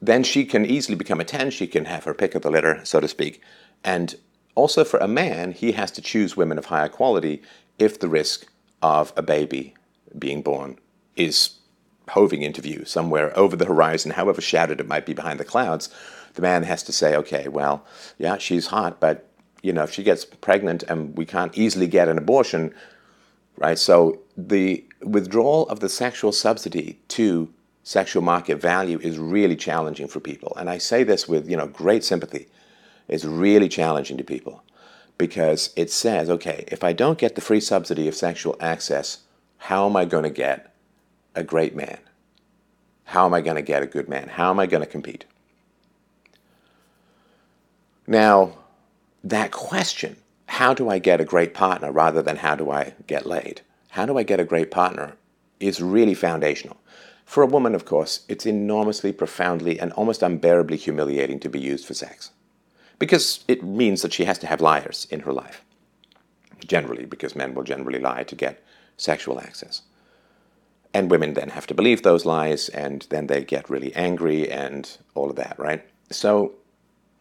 Then 0.03 0.23
she 0.23 0.45
can 0.45 0.67
easily 0.67 0.97
become 0.97 1.21
a 1.21 1.25
10. 1.25 1.51
She 1.51 1.67
can 1.67 1.87
have 1.87 2.05
her 2.05 2.15
pick 2.15 2.35
of 2.35 2.43
the 2.43 2.51
litter, 2.51 2.81
so 2.85 3.01
to 3.01 3.09
speak. 3.09 3.41
And 3.83 4.15
Also, 4.55 4.85
for 4.85 4.99
a 4.99 5.09
man, 5.09 5.53
he 5.53 5.73
has 5.73 5.91
to 5.93 6.03
choose 6.03 6.37
women 6.37 6.59
of 6.59 6.67
higher 6.67 6.89
quality 6.89 7.43
if 7.79 7.99
the 7.99 8.09
risk 8.09 8.47
of 8.83 9.13
a 9.17 9.23
baby 9.23 9.75
being 10.19 10.43
born 10.43 10.79
is 11.17 11.55
hoving 12.11 12.43
into 12.43 12.61
view 12.61 12.85
somewhere 12.85 13.37
over 13.37 13.57
the 13.57 13.65
horizon, 13.65 14.13
however 14.13 14.41
shadowed 14.41 14.81
it 14.81 14.87
might 14.87 15.07
be 15.07 15.15
behind 15.15 15.41
the 15.41 15.45
clouds. 15.45 15.89
The 16.35 16.43
man 16.43 16.65
has 16.65 16.83
to 16.85 16.93
say, 16.93 17.17
okay, 17.17 17.49
well, 17.49 17.85
yeah, 18.19 18.39
she's 18.39 18.67
hot, 18.67 19.01
but 19.01 19.31
you 19.63 19.73
know, 19.73 19.85
if 19.85 19.93
she 19.93 20.03
gets 20.03 20.25
pregnant 20.25 20.83
and 20.85 21.17
we 21.17 21.25
can't 21.25 21.57
easily 21.57 21.87
get 21.87 22.09
an 22.09 22.19
abortion, 22.19 22.75
right? 23.57 23.79
So 23.79 24.21
the 24.37 24.85
withdrawal 25.03 25.67
of 25.69 25.81
the 25.81 25.89
sexual 25.89 26.33
subsidy 26.33 26.99
to 27.09 27.53
sexual 27.83 28.23
market 28.23 28.61
value 28.61 28.99
is 29.01 29.19
really 29.19 29.57
challenging 29.57 30.09
for 30.09 30.21
people. 30.21 30.55
And 30.59 30.69
I 30.69 30.79
say 30.79 31.03
this 31.03 31.29
with, 31.29 31.49
you 31.49 31.57
know, 31.57 31.67
great 31.67 32.05
sympathy. 32.05 32.49
It's 33.09 33.25
really 33.25 33.69
challenging 33.69 34.19
to 34.19 34.25
people 34.25 34.63
because 35.19 35.73
it 35.77 35.91
says, 35.91 36.29
okay, 36.29 36.65
if 36.69 36.83
I 36.83 36.93
don't 36.93 37.19
get 37.19 37.35
the 37.35 37.41
free 37.41 37.61
subsidy 37.61 38.09
of 38.09 38.15
sexual 38.15 38.57
access, 38.61 39.19
how 39.59 39.87
am 39.87 39.97
I 39.97 40.05
going 40.05 40.25
to 40.25 40.31
get 40.31 40.75
a 41.35 41.45
great 41.45 41.75
man? 41.75 41.99
How 43.05 43.27
am 43.27 43.35
I 43.35 43.41
going 43.41 43.57
to 43.57 43.63
get 43.63 43.83
a 43.83 43.87
good 43.87 44.09
man? 44.09 44.29
How 44.29 44.51
am 44.51 44.59
I 44.59 44.67
going 44.67 44.83
to 44.83 44.91
compete? 44.91 45.25
Now, 48.07 48.59
that 49.23 49.51
question, 49.51 50.17
how 50.47 50.75
do 50.75 50.89
I 50.89 50.99
get 50.99 51.21
a 51.21 51.25
great 51.25 51.55
partner 51.55 51.91
rather 51.91 52.23
than 52.23 52.37
how 52.37 52.55
do 52.55 52.71
I 52.71 52.95
get 53.07 53.27
laid? 53.27 53.63
How 53.91 54.07
do 54.07 54.19
I 54.19 54.23
get 54.23 54.41
a 54.41 54.45
great 54.45 54.71
partner 54.71 55.17
is 55.61 55.81
really 55.81 56.15
foundational. 56.15 56.77
For 57.25 57.43
a 57.43 57.47
woman, 57.47 57.75
of 57.75 57.85
course, 57.85 58.25
it's 58.29 58.45
enormously, 58.45 59.13
profoundly, 59.13 59.81
and 59.81 59.93
almost 59.93 60.23
unbearably 60.23 60.77
humiliating 60.77 61.41
to 61.41 61.49
be 61.49 61.61
used 61.61 61.87
for 61.87 61.95
sex. 61.95 62.31
Because 62.99 63.45
it 63.49 63.65
means 63.65 64.03
that 64.03 64.13
she 64.13 64.25
has 64.25 64.39
to 64.39 64.47
have 64.47 64.61
liars 64.61 65.07
in 65.11 65.21
her 65.21 65.33
life. 65.33 65.65
Generally, 66.67 67.07
because 67.07 67.35
men 67.35 67.55
will 67.55 67.63
generally 67.63 67.99
lie 67.99 68.25
to 68.25 68.35
get 68.35 68.63
sexual 68.97 69.41
access. 69.41 69.83
And 70.93 71.11
women 71.11 71.35
then 71.35 71.51
have 71.51 71.67
to 71.69 71.75
believe 71.75 72.03
those 72.03 72.25
lies, 72.25 72.69
and 72.69 73.07
then 73.11 73.27
they 73.27 73.43
get 73.43 73.71
really 73.71 73.95
angry 73.95 74.51
and 74.51 74.97
all 75.15 75.31
of 75.31 75.37
that, 75.37 75.59
right? 75.59 75.85
So 76.11 76.55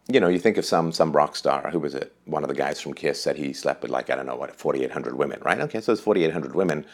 you 0.07 0.19
know, 0.19 0.27
you 0.27 0.39
think 0.39 0.57
of 0.57 0.65
some 0.65 0.91
some 0.91 1.13
rock 1.13 1.35
star 1.35 1.69
who 1.71 1.79
was 1.79 1.95
it? 1.95 2.13
One 2.25 2.43
of 2.43 2.49
the 2.49 2.55
guys 2.55 2.81
from 2.81 2.93
Kiss 2.93 3.21
said 3.21 3.37
he 3.37 3.53
slept 3.53 3.81
with 3.81 3.91
like 3.91 4.09
I 4.09 4.15
don't 4.15 4.25
know 4.25 4.35
what, 4.35 4.55
forty 4.55 4.83
eight 4.83 4.91
hundred 4.91 5.15
women, 5.17 5.39
right? 5.43 5.59
Okay, 5.59 5.79
so 5.79 5.91
those 5.93 6.01
forty 6.01 6.23
eight 6.25 6.33
hundred 6.33 6.55
women 6.55 6.85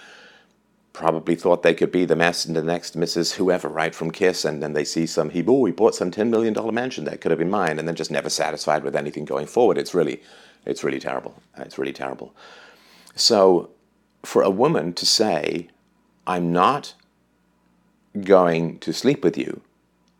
probably 0.93 1.35
thought 1.35 1.63
they 1.63 1.73
could 1.73 1.91
be 1.91 2.05
the 2.05 2.15
mess 2.15 2.45
and 2.45 2.55
the 2.55 2.61
next 2.61 2.97
Mrs. 2.97 3.35
Whoever, 3.35 3.67
right, 3.67 3.95
from 3.95 4.11
Kiss, 4.11 4.43
and 4.45 4.61
then 4.61 4.73
they 4.73 4.83
see 4.83 5.05
some 5.05 5.31
he 5.31 5.43
oh 5.47 5.65
he 5.65 5.71
bought 5.71 5.95
some 5.95 6.11
ten 6.11 6.29
million 6.29 6.53
dollar 6.53 6.71
mansion 6.71 7.05
that 7.05 7.21
could 7.21 7.31
have 7.31 7.39
been 7.39 7.49
mine, 7.49 7.79
and 7.79 7.87
then 7.87 7.95
just 7.95 8.11
never 8.11 8.29
satisfied 8.29 8.83
with 8.83 8.95
anything 8.95 9.25
going 9.25 9.47
forward. 9.47 9.77
It's 9.77 9.93
really, 9.95 10.21
it's 10.65 10.83
really 10.83 10.99
terrible. 10.99 11.41
It's 11.57 11.79
really 11.79 11.93
terrible. 11.93 12.35
So, 13.15 13.71
for 14.23 14.43
a 14.43 14.51
woman 14.51 14.93
to 14.93 15.05
say, 15.05 15.69
"I'm 16.27 16.51
not 16.51 16.93
going 18.21 18.77
to 18.79 18.93
sleep 18.93 19.23
with 19.23 19.35
you," 19.37 19.61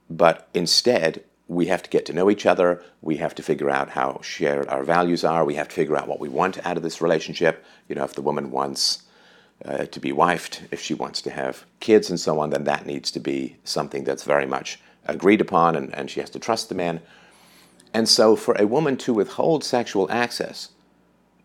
but 0.10 0.48
instead 0.56 1.24
we 1.50 1.66
have 1.66 1.82
to 1.82 1.90
get 1.90 2.06
to 2.06 2.14
know 2.14 2.30
each 2.30 2.46
other. 2.46 2.82
We 3.02 3.18
have 3.18 3.34
to 3.36 3.44
figure 3.44 3.72
out 3.72 3.90
how 3.90 4.22
shared 4.22 4.68
our 4.68 4.84
values 4.84 5.24
are. 5.24 5.44
We 5.44 5.56
have 5.56 5.68
to 5.68 5.76
figure 5.76 5.98
out 5.98 6.08
what 6.08 6.20
we 6.20 6.30
want 6.30 6.64
out 6.66 6.78
of 6.78 6.84
this 6.84 7.02
relationship. 7.02 7.66
You 7.90 7.96
know, 7.96 8.04
if 8.04 8.14
the 8.14 8.22
woman 8.22 8.52
wants 8.52 9.04
uh, 9.66 9.86
to 9.86 10.00
be 10.00 10.12
wifed, 10.12 10.62
if 10.72 10.80
she 10.80 10.94
wants 10.94 11.24
to 11.24 11.32
have 11.32 11.66
kids 11.80 12.08
and 12.10 12.20
so 12.20 12.40
on, 12.40 12.52
then 12.52 12.66
that 12.66 12.86
needs 12.86 13.10
to 13.12 13.20
be 13.20 13.58
something 13.64 14.04
that's 14.04 14.24
very 14.24 14.46
much 14.46 14.80
agreed 15.08 15.42
upon 15.42 15.76
and, 15.76 15.94
and 15.96 16.12
she 16.12 16.20
has 16.20 16.30
to 16.30 16.40
trust 16.40 16.70
the 16.70 16.76
man. 16.76 17.02
And 17.96 18.08
so 18.08 18.36
for 18.36 18.56
a 18.60 18.68
woman 18.68 18.96
to 18.98 19.14
withhold 19.16 19.64
sexual 19.64 20.10
access 20.12 20.70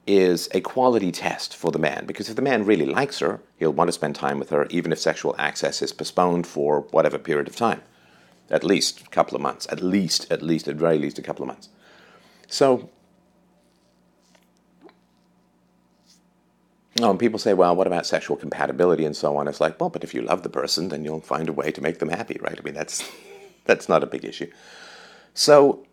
is 0.06 0.50
a 0.52 0.60
quality 0.60 1.12
test 1.12 1.56
for 1.56 1.72
the 1.72 1.78
man 1.78 2.04
because 2.04 2.28
if 2.28 2.36
the 2.36 2.42
man 2.42 2.66
really 2.66 2.84
likes 2.84 3.20
her, 3.20 3.40
he'll 3.56 3.72
want 3.72 3.88
to 3.88 3.92
spend 3.92 4.14
time 4.14 4.38
with 4.38 4.50
her 4.50 4.66
even 4.68 4.92
if 4.92 4.98
sexual 4.98 5.34
access 5.38 5.80
is 5.80 5.94
postponed 5.94 6.46
for 6.46 6.80
whatever 6.90 7.16
period 7.16 7.48
of 7.48 7.56
time 7.56 7.80
at 8.50 8.64
least 8.64 9.02
a 9.02 9.08
couple 9.08 9.36
of 9.36 9.42
months, 9.42 9.66
at 9.70 9.82
least, 9.82 10.30
at 10.30 10.42
least, 10.42 10.68
at 10.68 10.76
very 10.76 10.98
least 10.98 11.18
a 11.18 11.22
couple 11.22 11.42
of 11.42 11.48
months. 11.48 11.68
So, 12.48 12.90
oh, 17.00 17.10
and 17.10 17.18
people 17.18 17.38
say, 17.38 17.54
well, 17.54 17.74
what 17.74 17.86
about 17.86 18.06
sexual 18.06 18.36
compatibility 18.36 19.04
and 19.04 19.16
so 19.16 19.36
on? 19.36 19.48
It's 19.48 19.60
like, 19.60 19.80
well, 19.80 19.90
but 19.90 20.04
if 20.04 20.14
you 20.14 20.22
love 20.22 20.42
the 20.42 20.48
person, 20.48 20.88
then 20.88 21.04
you'll 21.04 21.20
find 21.20 21.48
a 21.48 21.52
way 21.52 21.70
to 21.72 21.80
make 21.80 21.98
them 21.98 22.10
happy, 22.10 22.38
right? 22.40 22.58
I 22.58 22.62
mean, 22.62 22.74
that's 22.74 23.08
that's 23.64 23.88
not 23.88 24.02
a 24.02 24.06
big 24.06 24.24
issue. 24.24 24.50
So, 25.32 25.86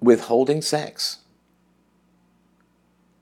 withholding 0.00 0.62
sex, 0.62 1.18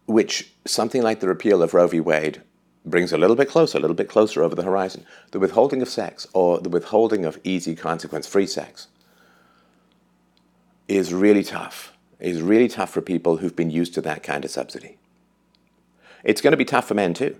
which 0.06 0.52
something 0.66 1.02
like 1.02 1.20
the 1.20 1.28
repeal 1.28 1.62
of 1.62 1.74
Roe 1.74 1.86
v. 1.86 2.00
Wade 2.00 2.42
brings 2.88 3.12
a 3.12 3.18
little 3.18 3.36
bit 3.36 3.48
closer, 3.48 3.78
a 3.78 3.80
little 3.80 3.96
bit 3.96 4.08
closer 4.08 4.42
over 4.42 4.54
the 4.54 4.62
horizon. 4.62 5.04
The 5.30 5.38
withholding 5.38 5.82
of 5.82 5.88
sex 5.88 6.26
or 6.32 6.60
the 6.60 6.68
withholding 6.68 7.24
of 7.24 7.40
easy 7.44 7.74
consequence 7.74 8.26
free 8.26 8.46
sex 8.46 8.88
is 10.86 11.12
really 11.12 11.44
tough. 11.44 11.92
Is 12.18 12.42
really 12.42 12.68
tough 12.68 12.90
for 12.90 13.00
people 13.00 13.36
who've 13.36 13.54
been 13.54 13.70
used 13.70 13.94
to 13.94 14.00
that 14.00 14.24
kind 14.24 14.44
of 14.44 14.50
subsidy. 14.50 14.98
It's 16.24 16.40
going 16.40 16.50
to 16.50 16.56
be 16.56 16.64
tough 16.64 16.88
for 16.88 16.94
men 16.94 17.14
too, 17.14 17.38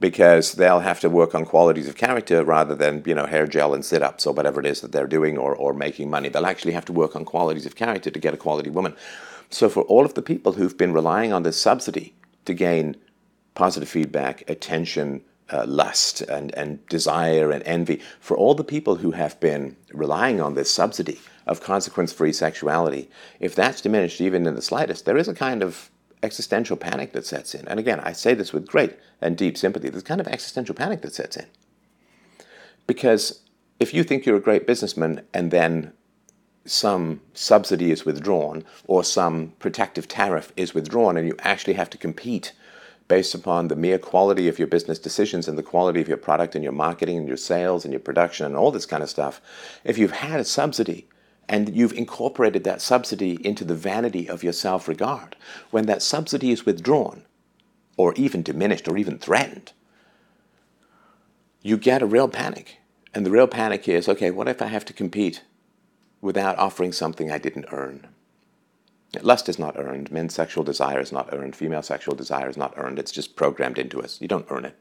because 0.00 0.52
they'll 0.52 0.80
have 0.80 1.00
to 1.00 1.08
work 1.08 1.34
on 1.34 1.46
qualities 1.46 1.88
of 1.88 1.96
character 1.96 2.44
rather 2.44 2.74
than 2.74 3.02
you 3.06 3.14
know 3.14 3.24
hair 3.24 3.46
gel 3.46 3.72
and 3.72 3.84
sit 3.84 4.02
ups 4.02 4.26
or 4.26 4.34
whatever 4.34 4.60
it 4.60 4.66
is 4.66 4.82
that 4.82 4.92
they're 4.92 5.06
doing 5.06 5.38
or, 5.38 5.54
or 5.54 5.72
making 5.72 6.10
money. 6.10 6.28
They'll 6.28 6.44
actually 6.44 6.72
have 6.72 6.84
to 6.86 6.92
work 6.92 7.16
on 7.16 7.24
qualities 7.24 7.64
of 7.64 7.74
character 7.74 8.10
to 8.10 8.18
get 8.18 8.34
a 8.34 8.36
quality 8.36 8.68
woman. 8.68 8.94
So 9.48 9.68
for 9.68 9.82
all 9.84 10.04
of 10.04 10.14
the 10.14 10.22
people 10.22 10.52
who've 10.52 10.76
been 10.76 10.92
relying 10.92 11.32
on 11.32 11.42
this 11.42 11.58
subsidy 11.60 12.14
to 12.44 12.52
gain 12.52 12.96
positive 13.56 13.88
feedback, 13.88 14.48
attention, 14.48 15.22
uh, 15.52 15.64
lust, 15.66 16.20
and, 16.20 16.54
and 16.54 16.86
desire 16.86 17.50
and 17.50 17.64
envy. 17.64 18.00
For 18.20 18.36
all 18.36 18.54
the 18.54 18.62
people 18.62 18.96
who 18.96 19.10
have 19.12 19.40
been 19.40 19.76
relying 19.92 20.40
on 20.40 20.54
this 20.54 20.70
subsidy 20.70 21.18
of 21.46 21.60
consequence 21.60 22.12
free 22.12 22.32
sexuality, 22.32 23.10
if 23.40 23.54
that's 23.56 23.80
diminished 23.80 24.20
even 24.20 24.46
in 24.46 24.54
the 24.54 24.62
slightest, 24.62 25.04
there 25.04 25.16
is 25.16 25.26
a 25.26 25.34
kind 25.34 25.62
of 25.62 25.90
existential 26.22 26.76
panic 26.76 27.12
that 27.12 27.26
sets 27.26 27.54
in. 27.54 27.66
And 27.66 27.80
again, 27.80 28.00
I 28.00 28.12
say 28.12 28.34
this 28.34 28.52
with 28.52 28.68
great 28.68 28.96
and 29.20 29.36
deep 29.36 29.56
sympathy. 29.56 29.88
There's 29.88 30.02
kind 30.02 30.20
of 30.20 30.28
existential 30.28 30.74
panic 30.74 31.02
that 31.02 31.14
sets 31.14 31.36
in. 31.36 31.46
Because 32.86 33.42
if 33.80 33.92
you 33.92 34.04
think 34.04 34.26
you're 34.26 34.36
a 34.36 34.40
great 34.40 34.66
businessman 34.66 35.22
and 35.34 35.50
then 35.50 35.92
some 36.64 37.20
subsidy 37.32 37.90
is 37.90 38.04
withdrawn 38.04 38.64
or 38.86 39.04
some 39.04 39.52
protective 39.60 40.08
tariff 40.08 40.52
is 40.56 40.74
withdrawn 40.74 41.16
and 41.16 41.26
you 41.26 41.36
actually 41.40 41.74
have 41.74 41.90
to 41.90 41.98
compete 41.98 42.52
based 43.08 43.34
upon 43.34 43.68
the 43.68 43.76
mere 43.76 43.98
quality 43.98 44.48
of 44.48 44.58
your 44.58 44.68
business 44.68 44.98
decisions 44.98 45.46
and 45.46 45.56
the 45.56 45.62
quality 45.62 46.00
of 46.00 46.08
your 46.08 46.16
product 46.16 46.54
and 46.54 46.64
your 46.64 46.72
marketing 46.72 47.18
and 47.18 47.28
your 47.28 47.36
sales 47.36 47.84
and 47.84 47.92
your 47.92 48.00
production 48.00 48.46
and 48.46 48.56
all 48.56 48.72
this 48.72 48.86
kind 48.86 49.02
of 49.02 49.10
stuff, 49.10 49.40
if 49.84 49.96
you've 49.96 50.12
had 50.12 50.40
a 50.40 50.44
subsidy 50.44 51.08
and 51.48 51.76
you've 51.76 51.92
incorporated 51.92 52.64
that 52.64 52.82
subsidy 52.82 53.44
into 53.46 53.64
the 53.64 53.74
vanity 53.74 54.28
of 54.28 54.42
your 54.42 54.52
self 54.52 54.88
regard, 54.88 55.36
when 55.70 55.86
that 55.86 56.02
subsidy 56.02 56.50
is 56.50 56.66
withdrawn, 56.66 57.24
or 57.96 58.12
even 58.14 58.42
diminished, 58.42 58.88
or 58.88 58.96
even 58.98 59.18
threatened, 59.18 59.72
you 61.62 61.76
get 61.76 62.02
a 62.02 62.06
real 62.06 62.28
panic. 62.28 62.78
And 63.14 63.24
the 63.24 63.30
real 63.30 63.46
panic 63.46 63.88
is 63.88 64.08
okay, 64.08 64.30
what 64.30 64.48
if 64.48 64.60
I 64.60 64.66
have 64.66 64.84
to 64.86 64.92
compete 64.92 65.42
without 66.20 66.58
offering 66.58 66.92
something 66.92 67.30
I 67.30 67.38
didn't 67.38 67.66
earn? 67.72 68.08
Lust 69.22 69.48
is 69.48 69.58
not 69.58 69.78
earned. 69.78 70.10
Men's 70.10 70.34
sexual 70.34 70.64
desire 70.64 71.00
is 71.00 71.12
not 71.12 71.32
earned. 71.32 71.56
Female 71.56 71.82
sexual 71.82 72.14
desire 72.14 72.48
is 72.48 72.56
not 72.56 72.74
earned. 72.76 72.98
It's 72.98 73.12
just 73.12 73.36
programmed 73.36 73.78
into 73.78 74.02
us. 74.02 74.20
You 74.20 74.28
don't 74.28 74.46
earn 74.50 74.64
it. 74.64 74.76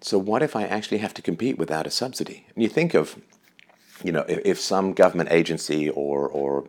So 0.00 0.18
what 0.18 0.42
if 0.42 0.54
I 0.54 0.64
actually 0.64 0.98
have 0.98 1.14
to 1.14 1.22
compete 1.22 1.56
without 1.56 1.86
a 1.86 1.90
subsidy? 1.90 2.46
And 2.54 2.62
you 2.62 2.68
think 2.68 2.92
of, 2.92 3.16
you 4.02 4.12
know, 4.12 4.24
if, 4.28 4.40
if 4.44 4.60
some 4.60 4.92
government 4.92 5.30
agency 5.32 5.88
or 5.88 6.28
or 6.28 6.66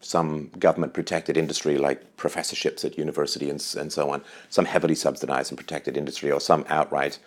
some 0.00 0.50
government 0.58 0.92
protected 0.92 1.38
industry 1.38 1.78
like 1.78 2.18
professorships 2.18 2.84
at 2.84 2.98
university 2.98 3.48
and, 3.48 3.64
and 3.78 3.90
so 3.90 4.10
on, 4.10 4.22
some 4.50 4.66
heavily 4.66 4.94
subsidized 4.94 5.50
and 5.50 5.56
protected 5.58 5.96
industry, 5.96 6.30
or 6.30 6.40
some 6.40 6.66
outright 6.68 7.18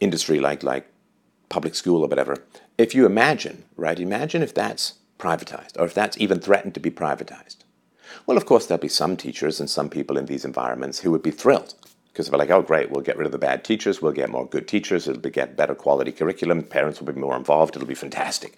industry 0.00 0.38
like 0.38 0.62
like 0.62 0.86
public 1.48 1.74
school 1.74 2.02
or 2.02 2.08
whatever. 2.08 2.36
If 2.76 2.94
you 2.94 3.06
imagine, 3.06 3.64
right, 3.76 3.98
imagine 3.98 4.42
if 4.42 4.52
that's 4.52 4.94
privatized, 5.20 5.78
or 5.78 5.84
if 5.84 5.94
that's 5.94 6.18
even 6.18 6.40
threatened 6.40 6.74
to 6.74 6.80
be 6.80 6.90
privatized. 6.90 7.58
Well, 8.26 8.36
of 8.36 8.46
course, 8.46 8.66
there'll 8.66 8.80
be 8.80 8.88
some 8.88 9.16
teachers 9.16 9.60
and 9.60 9.70
some 9.70 9.88
people 9.88 10.18
in 10.18 10.26
these 10.26 10.44
environments 10.44 11.00
who 11.00 11.10
would 11.10 11.22
be 11.22 11.30
thrilled 11.30 11.74
because 12.12 12.28
they're 12.28 12.38
like, 12.38 12.50
oh, 12.50 12.62
great, 12.62 12.90
we'll 12.90 13.02
get 13.02 13.16
rid 13.16 13.26
of 13.26 13.32
the 13.32 13.38
bad 13.38 13.62
teachers, 13.62 14.02
we'll 14.02 14.12
get 14.12 14.30
more 14.30 14.46
good 14.46 14.66
teachers, 14.66 15.06
it'll 15.06 15.22
be, 15.22 15.30
get 15.30 15.56
better 15.56 15.76
quality 15.76 16.10
curriculum, 16.10 16.62
parents 16.62 16.98
will 16.98 17.12
be 17.12 17.20
more 17.20 17.36
involved, 17.36 17.76
it'll 17.76 17.86
be 17.86 17.94
fantastic. 17.94 18.56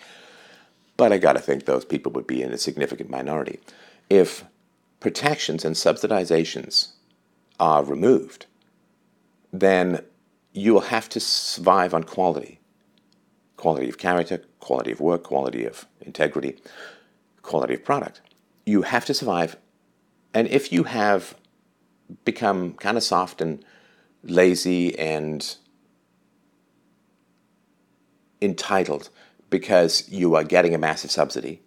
But 0.96 1.12
I 1.12 1.18
got 1.18 1.34
to 1.34 1.38
think 1.38 1.64
those 1.64 1.84
people 1.84 2.12
would 2.12 2.26
be 2.26 2.42
in 2.42 2.52
a 2.52 2.58
significant 2.58 3.10
minority. 3.10 3.60
If 4.08 4.44
protections 5.00 5.64
and 5.64 5.74
subsidizations 5.76 6.92
are 7.60 7.84
removed, 7.84 8.46
then 9.52 10.00
you 10.54 10.72
will 10.72 10.80
have 10.80 11.08
to 11.10 11.20
survive 11.20 11.92
on 11.92 12.04
quality 12.04 12.58
quality 13.62 13.88
of 13.88 13.96
character, 13.96 14.42
quality 14.62 14.92
of 14.92 15.00
work, 15.00 15.22
quality 15.24 15.64
of 15.66 15.86
integrity. 16.00 16.56
quality 17.42 17.74
of 17.74 17.84
product. 17.84 18.20
You 18.64 18.82
have 18.82 19.04
to 19.06 19.14
survive. 19.14 19.56
And 20.32 20.46
if 20.48 20.72
you 20.72 20.84
have 20.84 21.34
become 22.24 22.74
kind 22.74 22.96
of 22.96 23.02
soft 23.02 23.40
and 23.40 23.64
lazy 24.22 24.96
and 24.98 25.56
entitled 28.40 29.10
because 29.50 30.08
you 30.08 30.36
are 30.36 30.44
getting 30.44 30.74
a 30.74 30.78
massive 30.78 31.10
subsidy, 31.10 31.60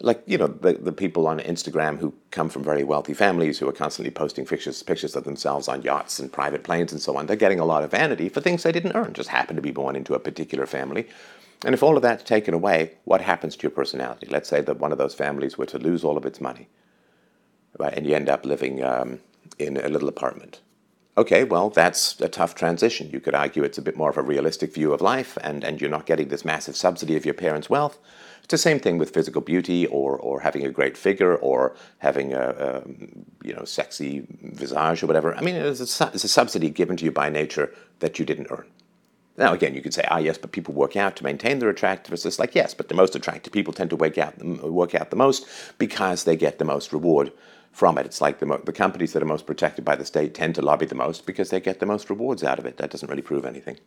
like 0.00 0.22
you 0.26 0.38
know 0.38 0.46
the, 0.46 0.72
the 0.74 0.92
people 0.92 1.26
on 1.26 1.38
Instagram 1.40 1.98
who 1.98 2.14
come 2.30 2.48
from 2.48 2.62
very 2.64 2.84
wealthy 2.84 3.14
families 3.14 3.58
who 3.58 3.68
are 3.68 3.72
constantly 3.72 4.10
posting 4.10 4.44
pictures 4.46 4.82
pictures 4.82 5.16
of 5.16 5.24
themselves 5.24 5.68
on 5.68 5.82
yachts 5.82 6.18
and 6.18 6.32
private 6.32 6.62
planes 6.64 6.92
and 6.92 7.00
so 7.00 7.16
on. 7.16 7.26
They're 7.26 7.36
getting 7.36 7.60
a 7.60 7.64
lot 7.64 7.84
of 7.84 7.90
vanity 7.90 8.28
for 8.28 8.40
things 8.40 8.62
they 8.62 8.72
didn't 8.72 8.96
earn, 8.96 9.12
just 9.12 9.30
happen 9.30 9.56
to 9.56 9.62
be 9.62 9.70
born 9.70 9.96
into 9.96 10.14
a 10.14 10.18
particular 10.18 10.66
family. 10.66 11.06
And 11.66 11.74
if 11.74 11.82
all 11.82 11.96
of 11.96 12.02
that's 12.02 12.22
taken 12.22 12.54
away, 12.54 12.92
what 13.06 13.20
happens 13.20 13.56
to 13.56 13.62
your 13.64 13.72
personality? 13.72 14.28
Let's 14.30 14.48
say 14.48 14.60
that 14.60 14.78
one 14.78 14.92
of 14.92 14.98
those 14.98 15.14
families 15.14 15.58
were 15.58 15.66
to 15.66 15.78
lose 15.78 16.04
all 16.04 16.16
of 16.16 16.24
its 16.24 16.40
money, 16.40 16.68
right, 17.76 17.92
and 17.92 18.06
you 18.06 18.14
end 18.14 18.28
up 18.28 18.46
living 18.46 18.84
um, 18.84 19.18
in 19.58 19.76
a 19.76 19.88
little 19.88 20.08
apartment. 20.08 20.60
Okay, 21.18 21.42
well, 21.42 21.70
that's 21.70 22.20
a 22.20 22.28
tough 22.28 22.54
transition. 22.54 23.10
You 23.10 23.18
could 23.18 23.34
argue 23.34 23.64
it's 23.64 23.78
a 23.78 23.82
bit 23.82 23.96
more 23.96 24.10
of 24.10 24.16
a 24.16 24.22
realistic 24.22 24.72
view 24.72 24.92
of 24.92 25.00
life, 25.00 25.36
and, 25.42 25.64
and 25.64 25.80
you're 25.80 25.90
not 25.90 26.06
getting 26.06 26.28
this 26.28 26.44
massive 26.44 26.76
subsidy 26.76 27.16
of 27.16 27.24
your 27.24 27.34
parents' 27.34 27.68
wealth. 27.68 27.98
It's 28.44 28.52
the 28.52 28.58
same 28.58 28.78
thing 28.78 28.96
with 28.96 29.10
physical 29.10 29.40
beauty 29.40 29.88
or, 29.88 30.16
or 30.16 30.38
having 30.42 30.64
a 30.64 30.70
great 30.70 30.96
figure 30.96 31.34
or 31.34 31.74
having 31.98 32.32
a, 32.32 32.48
a 32.48 32.82
you 33.42 33.54
know 33.54 33.64
sexy 33.64 34.24
visage 34.40 35.02
or 35.02 35.08
whatever. 35.08 35.34
I 35.34 35.40
mean, 35.40 35.56
it's 35.56 36.00
a, 36.00 36.10
it's 36.14 36.22
a 36.22 36.28
subsidy 36.28 36.70
given 36.70 36.96
to 36.98 37.04
you 37.04 37.10
by 37.10 37.28
nature 37.28 37.74
that 37.98 38.20
you 38.20 38.24
didn't 38.24 38.46
earn. 38.50 38.66
Now, 39.38 39.52
again, 39.52 39.74
you 39.74 39.82
could 39.82 39.92
say, 39.92 40.04
ah, 40.10 40.18
yes, 40.18 40.38
but 40.38 40.52
people 40.52 40.72
work 40.72 40.96
out 40.96 41.16
to 41.16 41.24
maintain 41.24 41.58
their 41.58 41.68
attractiveness. 41.68 42.24
It's 42.24 42.38
like, 42.38 42.54
yes, 42.54 42.72
but 42.72 42.88
the 42.88 42.94
most 42.94 43.14
attractive 43.14 43.52
people 43.52 43.72
tend 43.72 43.90
to 43.90 43.96
work 43.96 44.16
out, 44.16 44.42
work 44.42 44.94
out 44.94 45.10
the 45.10 45.16
most 45.16 45.46
because 45.78 46.24
they 46.24 46.36
get 46.36 46.58
the 46.58 46.64
most 46.64 46.92
reward 46.92 47.32
from 47.70 47.98
it. 47.98 48.06
It's 48.06 48.22
like 48.22 48.38
the, 48.38 48.46
mo- 48.46 48.62
the 48.64 48.72
companies 48.72 49.12
that 49.12 49.22
are 49.22 49.26
most 49.26 49.46
protected 49.46 49.84
by 49.84 49.94
the 49.94 50.06
state 50.06 50.34
tend 50.34 50.54
to 50.54 50.62
lobby 50.62 50.86
the 50.86 50.94
most 50.94 51.26
because 51.26 51.50
they 51.50 51.60
get 51.60 51.80
the 51.80 51.86
most 51.86 52.08
rewards 52.08 52.42
out 52.42 52.58
of 52.58 52.64
it. 52.64 52.78
That 52.78 52.90
doesn't 52.90 53.10
really 53.10 53.22
prove 53.22 53.44
anything. 53.44 53.78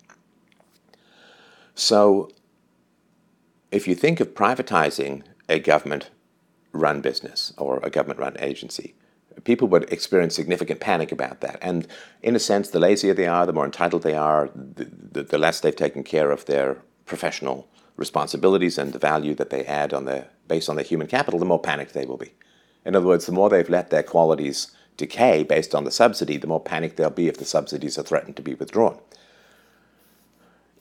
So 1.73 2.29
if 3.71 3.87
you 3.87 3.95
think 3.95 4.19
of 4.19 4.35
privatizing 4.35 5.23
a 5.47 5.59
government 5.59 6.11
run 6.71 7.01
business 7.01 7.53
or 7.57 7.79
a 7.81 7.89
government 7.89 8.19
run 8.19 8.35
agency, 8.39 8.93
people 9.43 9.67
would 9.67 9.91
experience 9.91 10.35
significant 10.35 10.79
panic 10.79 11.11
about 11.11 11.41
that. 11.41 11.57
And 11.61 11.87
in 12.21 12.35
a 12.35 12.39
sense, 12.39 12.69
the 12.69 12.79
lazier 12.79 13.13
they 13.13 13.27
are, 13.27 13.45
the 13.45 13.53
more 13.53 13.65
entitled 13.65 14.03
they 14.03 14.15
are, 14.15 14.49
the, 14.53 14.85
the, 14.85 15.23
the 15.23 15.37
less 15.37 15.59
they've 15.59 15.75
taken 15.75 16.03
care 16.03 16.31
of 16.31 16.45
their 16.45 16.77
professional 17.05 17.67
responsibilities 17.95 18.77
and 18.77 18.93
the 18.93 18.99
value 18.99 19.35
that 19.35 19.49
they 19.49 19.65
add 19.65 19.93
on 19.93 20.05
their, 20.05 20.27
based 20.47 20.69
on 20.69 20.75
their 20.75 20.85
human 20.85 21.07
capital, 21.07 21.39
the 21.39 21.45
more 21.45 21.59
panicked 21.59 21.93
they 21.93 22.05
will 22.05 22.17
be. 22.17 22.33
In 22.85 22.95
other 22.95 23.07
words, 23.07 23.25
the 23.25 23.31
more 23.31 23.49
they've 23.49 23.69
let 23.69 23.89
their 23.89 24.03
qualities 24.03 24.71
decay 24.95 25.43
based 25.43 25.75
on 25.75 25.83
the 25.83 25.91
subsidy, 25.91 26.37
the 26.37 26.47
more 26.47 26.61
panicked 26.61 26.97
they'll 26.97 27.09
be 27.09 27.27
if 27.27 27.37
the 27.37 27.45
subsidies 27.45 27.97
are 27.97 28.03
threatened 28.03 28.35
to 28.35 28.41
be 28.41 28.53
withdrawn. 28.53 28.97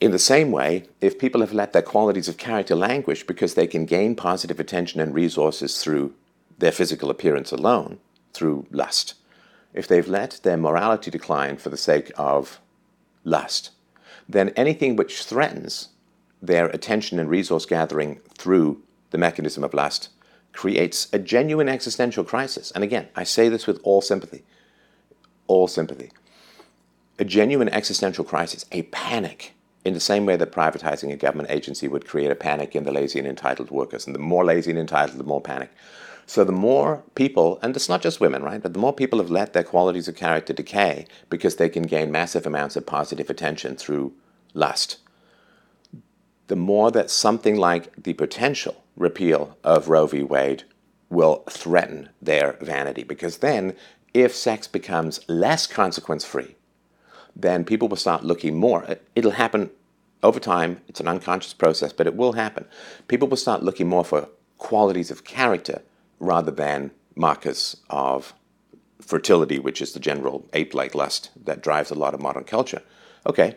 In 0.00 0.12
the 0.12 0.18
same 0.18 0.52
way, 0.52 0.84
if 1.00 1.18
people 1.18 1.40
have 1.40 1.52
let 1.52 1.72
their 1.72 1.82
qualities 1.82 2.28
of 2.28 2.36
character 2.36 2.76
languish 2.76 3.26
because 3.26 3.54
they 3.54 3.66
can 3.66 3.84
gain 3.84 4.14
positive 4.14 4.60
attention 4.60 5.00
and 5.00 5.12
resources 5.12 5.82
through 5.82 6.14
their 6.56 6.70
physical 6.72 7.10
appearance 7.10 7.50
alone, 7.50 7.98
through 8.38 8.66
lust, 8.70 9.14
if 9.74 9.88
they've 9.88 10.08
let 10.08 10.40
their 10.44 10.56
morality 10.56 11.10
decline 11.10 11.56
for 11.56 11.70
the 11.70 11.76
sake 11.76 12.12
of 12.16 12.60
lust, 13.24 13.70
then 14.28 14.50
anything 14.50 14.94
which 14.94 15.24
threatens 15.24 15.88
their 16.40 16.66
attention 16.66 17.18
and 17.18 17.28
resource 17.28 17.66
gathering 17.66 18.20
through 18.34 18.80
the 19.10 19.18
mechanism 19.18 19.64
of 19.64 19.74
lust 19.74 20.10
creates 20.52 21.08
a 21.12 21.18
genuine 21.18 21.68
existential 21.68 22.22
crisis. 22.22 22.70
And 22.70 22.84
again, 22.84 23.08
I 23.16 23.24
say 23.24 23.48
this 23.48 23.66
with 23.66 23.80
all 23.82 24.00
sympathy. 24.00 24.44
All 25.48 25.66
sympathy. 25.66 26.12
A 27.18 27.24
genuine 27.24 27.68
existential 27.68 28.24
crisis, 28.24 28.64
a 28.70 28.82
panic 28.82 29.54
in 29.84 29.94
the 29.94 30.00
same 30.00 30.26
way 30.26 30.36
that 30.36 30.52
privatizing 30.52 31.12
a 31.12 31.16
government 31.16 31.50
agency 31.50 31.88
would 31.88 32.06
create 32.06 32.30
a 32.30 32.36
panic 32.36 32.76
in 32.76 32.84
the 32.84 32.92
lazy 32.92 33.18
and 33.18 33.26
entitled 33.26 33.70
workers. 33.70 34.06
And 34.06 34.14
the 34.14 34.20
more 34.20 34.44
lazy 34.44 34.70
and 34.70 34.78
entitled, 34.78 35.18
the 35.18 35.24
more 35.24 35.40
panic. 35.40 35.70
So 36.28 36.44
the 36.44 36.52
more 36.52 37.04
people, 37.14 37.58
and 37.62 37.74
it's 37.74 37.88
not 37.88 38.02
just 38.02 38.20
women, 38.20 38.42
right, 38.42 38.62
but 38.62 38.74
the 38.74 38.78
more 38.78 38.92
people 38.92 39.18
have 39.18 39.30
let 39.30 39.54
their 39.54 39.64
qualities 39.64 40.08
of 40.08 40.14
character 40.14 40.52
decay 40.52 41.06
because 41.30 41.56
they 41.56 41.70
can 41.70 41.84
gain 41.84 42.12
massive 42.12 42.46
amounts 42.46 42.76
of 42.76 42.84
positive 42.84 43.30
attention 43.30 43.76
through 43.76 44.12
lust, 44.52 44.98
the 46.48 46.54
more 46.54 46.90
that 46.90 47.10
something 47.10 47.56
like 47.56 48.02
the 48.02 48.12
potential 48.12 48.84
repeal 48.94 49.56
of 49.64 49.88
Roe 49.88 50.06
v. 50.06 50.22
Wade 50.22 50.64
will 51.08 51.44
threaten 51.48 52.10
their 52.20 52.58
vanity. 52.60 53.04
Because 53.04 53.38
then, 53.38 53.74
if 54.12 54.34
sex 54.34 54.68
becomes 54.68 55.20
less 55.30 55.66
consequence 55.66 56.26
free, 56.26 56.56
then 57.34 57.64
people 57.64 57.88
will 57.88 57.96
start 57.96 58.22
looking 58.22 58.54
more. 58.54 58.98
It'll 59.16 59.30
happen 59.30 59.70
over 60.22 60.40
time. 60.40 60.82
It's 60.88 61.00
an 61.00 61.08
unconscious 61.08 61.54
process, 61.54 61.94
but 61.94 62.06
it 62.06 62.16
will 62.16 62.34
happen. 62.34 62.66
People 63.06 63.28
will 63.28 63.38
start 63.38 63.62
looking 63.62 63.88
more 63.88 64.04
for 64.04 64.28
qualities 64.58 65.10
of 65.10 65.24
character 65.24 65.80
rather 66.18 66.50
than 66.50 66.90
markers 67.14 67.76
of 67.90 68.34
fertility, 69.00 69.58
which 69.58 69.80
is 69.80 69.92
the 69.92 70.00
general 70.00 70.46
ape 70.52 70.74
like 70.74 70.94
lust 70.94 71.30
that 71.44 71.62
drives 71.62 71.90
a 71.90 71.94
lot 71.94 72.14
of 72.14 72.20
modern 72.20 72.44
culture. 72.44 72.82
Okay. 73.26 73.56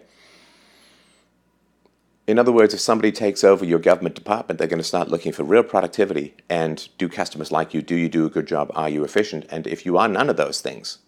In 2.27 2.39
other 2.39 2.51
words, 2.51 2.73
if 2.73 2.79
somebody 2.79 3.11
takes 3.11 3.43
over 3.43 3.65
your 3.65 3.79
government 3.79 4.15
department, 4.15 4.57
they're 4.57 4.67
going 4.67 4.77
to 4.77 4.83
start 4.83 5.09
looking 5.09 5.31
for 5.31 5.43
real 5.43 5.63
productivity 5.63 6.35
and 6.49 6.87
do 6.97 7.09
customers 7.09 7.51
like 7.51 7.73
you? 7.73 7.81
Do 7.81 7.95
you 7.95 8.07
do 8.07 8.25
a 8.25 8.29
good 8.29 8.47
job? 8.47 8.71
Are 8.73 8.89
you 8.89 9.03
efficient? 9.03 9.45
And 9.49 9.67
if 9.67 9.85
you 9.85 9.97
are 9.97 10.07
none 10.07 10.29
of 10.29 10.37
those 10.37 10.61
things, 10.61 10.99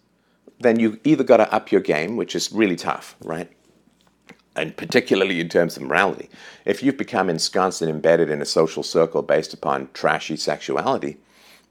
then 0.60 0.78
you 0.78 1.00
either 1.04 1.24
got 1.24 1.38
to 1.38 1.52
up 1.52 1.72
your 1.72 1.80
game, 1.80 2.16
which 2.16 2.34
is 2.34 2.52
really 2.52 2.76
tough, 2.76 3.16
right? 3.24 3.50
And 4.56 4.76
particularly 4.76 5.40
in 5.40 5.48
terms 5.48 5.76
of 5.76 5.84
morality. 5.84 6.28
If 6.64 6.82
you've 6.82 6.96
become 6.96 7.30
ensconced 7.30 7.80
and 7.80 7.90
embedded 7.90 8.28
in 8.28 8.42
a 8.42 8.46
social 8.46 8.82
circle 8.82 9.22
based 9.22 9.54
upon 9.54 9.90
trashy 9.94 10.36
sexuality, 10.36 11.16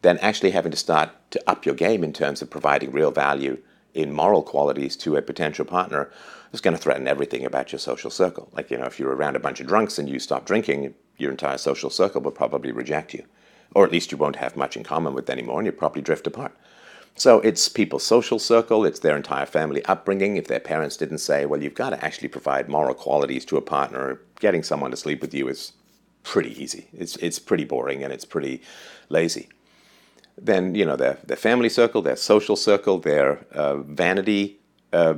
then 0.03 0.19
actually 0.19 0.51
having 0.51 0.71
to 0.71 0.77
start 0.77 1.09
to 1.31 1.41
up 1.47 1.65
your 1.65 1.75
game 1.75 2.03
in 2.03 2.13
terms 2.13 2.41
of 2.41 2.49
providing 2.49 2.91
real 2.91 3.11
value 3.11 3.57
in 3.93 4.11
moral 4.11 4.43
qualities 4.43 4.95
to 4.97 5.15
a 5.15 5.21
potential 5.21 5.65
partner 5.65 6.11
is 6.51 6.61
going 6.61 6.75
to 6.75 6.81
threaten 6.81 7.07
everything 7.07 7.45
about 7.45 7.71
your 7.71 7.79
social 7.79 8.11
circle. 8.11 8.49
Like, 8.53 8.69
you 8.69 8.77
know, 8.77 8.85
if 8.85 8.99
you're 8.99 9.15
around 9.15 9.35
a 9.35 9.39
bunch 9.39 9.59
of 9.59 9.67
drunks 9.67 9.97
and 9.97 10.09
you 10.09 10.19
stop 10.19 10.45
drinking, 10.45 10.93
your 11.17 11.31
entire 11.31 11.57
social 11.57 11.89
circle 11.89 12.21
will 12.21 12.31
probably 12.31 12.71
reject 12.71 13.13
you. 13.13 13.23
Or 13.73 13.85
at 13.85 13.91
least 13.91 14.11
you 14.11 14.17
won't 14.17 14.35
have 14.35 14.55
much 14.55 14.77
in 14.77 14.83
common 14.83 15.13
with 15.13 15.29
anymore 15.29 15.59
and 15.59 15.65
you'll 15.65 15.75
probably 15.75 16.01
drift 16.01 16.27
apart. 16.27 16.55
So 17.15 17.39
it's 17.41 17.69
people's 17.69 18.03
social 18.03 18.39
circle, 18.39 18.85
it's 18.85 18.99
their 18.99 19.15
entire 19.15 19.45
family 19.45 19.85
upbringing. 19.85 20.35
If 20.35 20.47
their 20.47 20.59
parents 20.59 20.97
didn't 20.97 21.19
say, 21.19 21.45
well, 21.45 21.61
you've 21.61 21.75
got 21.75 21.91
to 21.91 22.03
actually 22.03 22.27
provide 22.27 22.67
moral 22.67 22.95
qualities 22.95 23.45
to 23.45 23.57
a 23.57 23.61
partner, 23.61 24.19
getting 24.39 24.63
someone 24.63 24.91
to 24.91 24.97
sleep 24.97 25.21
with 25.21 25.33
you 25.33 25.47
is 25.47 25.73
pretty 26.23 26.61
easy. 26.61 26.87
It's, 26.93 27.15
it's 27.17 27.39
pretty 27.39 27.65
boring 27.65 28.03
and 28.03 28.11
it's 28.11 28.25
pretty 28.25 28.61
lazy. 29.09 29.49
Then, 30.37 30.75
you 30.75 30.85
know, 30.85 30.95
their, 30.95 31.19
their 31.25 31.37
family 31.37 31.69
circle, 31.69 32.01
their 32.01 32.15
social 32.15 32.55
circle, 32.55 32.99
their 32.99 33.45
uh, 33.51 33.77
vanity, 33.77 34.59
uh, 34.91 35.15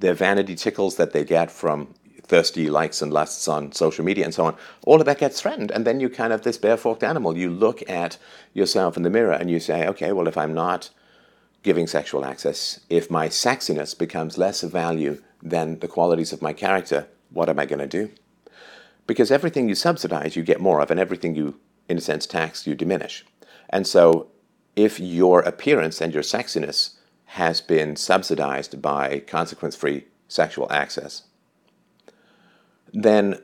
their 0.00 0.14
vanity 0.14 0.54
tickles 0.54 0.96
that 0.96 1.12
they 1.12 1.24
get 1.24 1.50
from 1.50 1.94
thirsty 2.22 2.70
likes 2.70 3.02
and 3.02 3.12
lusts 3.12 3.48
on 3.48 3.72
social 3.72 4.04
media 4.04 4.24
and 4.24 4.32
so 4.32 4.46
on, 4.46 4.56
all 4.86 5.00
of 5.00 5.06
that 5.06 5.18
gets 5.18 5.40
threatened. 5.40 5.70
And 5.70 5.84
then 5.86 6.00
you 6.00 6.08
kind 6.08 6.32
of, 6.32 6.42
this 6.42 6.56
bare-forked 6.56 7.02
animal, 7.02 7.36
you 7.36 7.50
look 7.50 7.88
at 7.90 8.16
yourself 8.54 8.96
in 8.96 9.02
the 9.02 9.10
mirror 9.10 9.32
and 9.32 9.50
you 9.50 9.60
say, 9.60 9.86
okay, 9.88 10.12
well, 10.12 10.28
if 10.28 10.38
I'm 10.38 10.54
not 10.54 10.90
giving 11.62 11.86
sexual 11.86 12.24
access, 12.24 12.80
if 12.88 13.10
my 13.10 13.28
sexiness 13.28 13.96
becomes 13.96 14.38
less 14.38 14.62
of 14.62 14.72
value 14.72 15.22
than 15.42 15.78
the 15.80 15.88
qualities 15.88 16.32
of 16.32 16.42
my 16.42 16.52
character, 16.52 17.06
what 17.30 17.48
am 17.48 17.58
I 17.58 17.66
going 17.66 17.78
to 17.78 17.86
do? 17.86 18.10
Because 19.06 19.30
everything 19.30 19.68
you 19.68 19.74
subsidize, 19.74 20.36
you 20.36 20.42
get 20.42 20.60
more 20.60 20.80
of, 20.80 20.90
and 20.90 21.00
everything 21.00 21.34
you, 21.34 21.58
in 21.88 21.98
a 21.98 22.00
sense, 22.00 22.26
tax, 22.26 22.66
you 22.66 22.74
diminish. 22.74 23.24
And 23.72 23.86
so 23.86 24.28
if 24.76 25.00
your 25.00 25.40
appearance 25.40 26.00
and 26.00 26.12
your 26.12 26.22
sexiness 26.22 26.96
has 27.24 27.60
been 27.60 27.96
subsidized 27.96 28.80
by 28.82 29.20
consequence 29.20 29.74
free 29.74 30.06
sexual 30.28 30.70
access, 30.70 31.22
then 32.92 33.40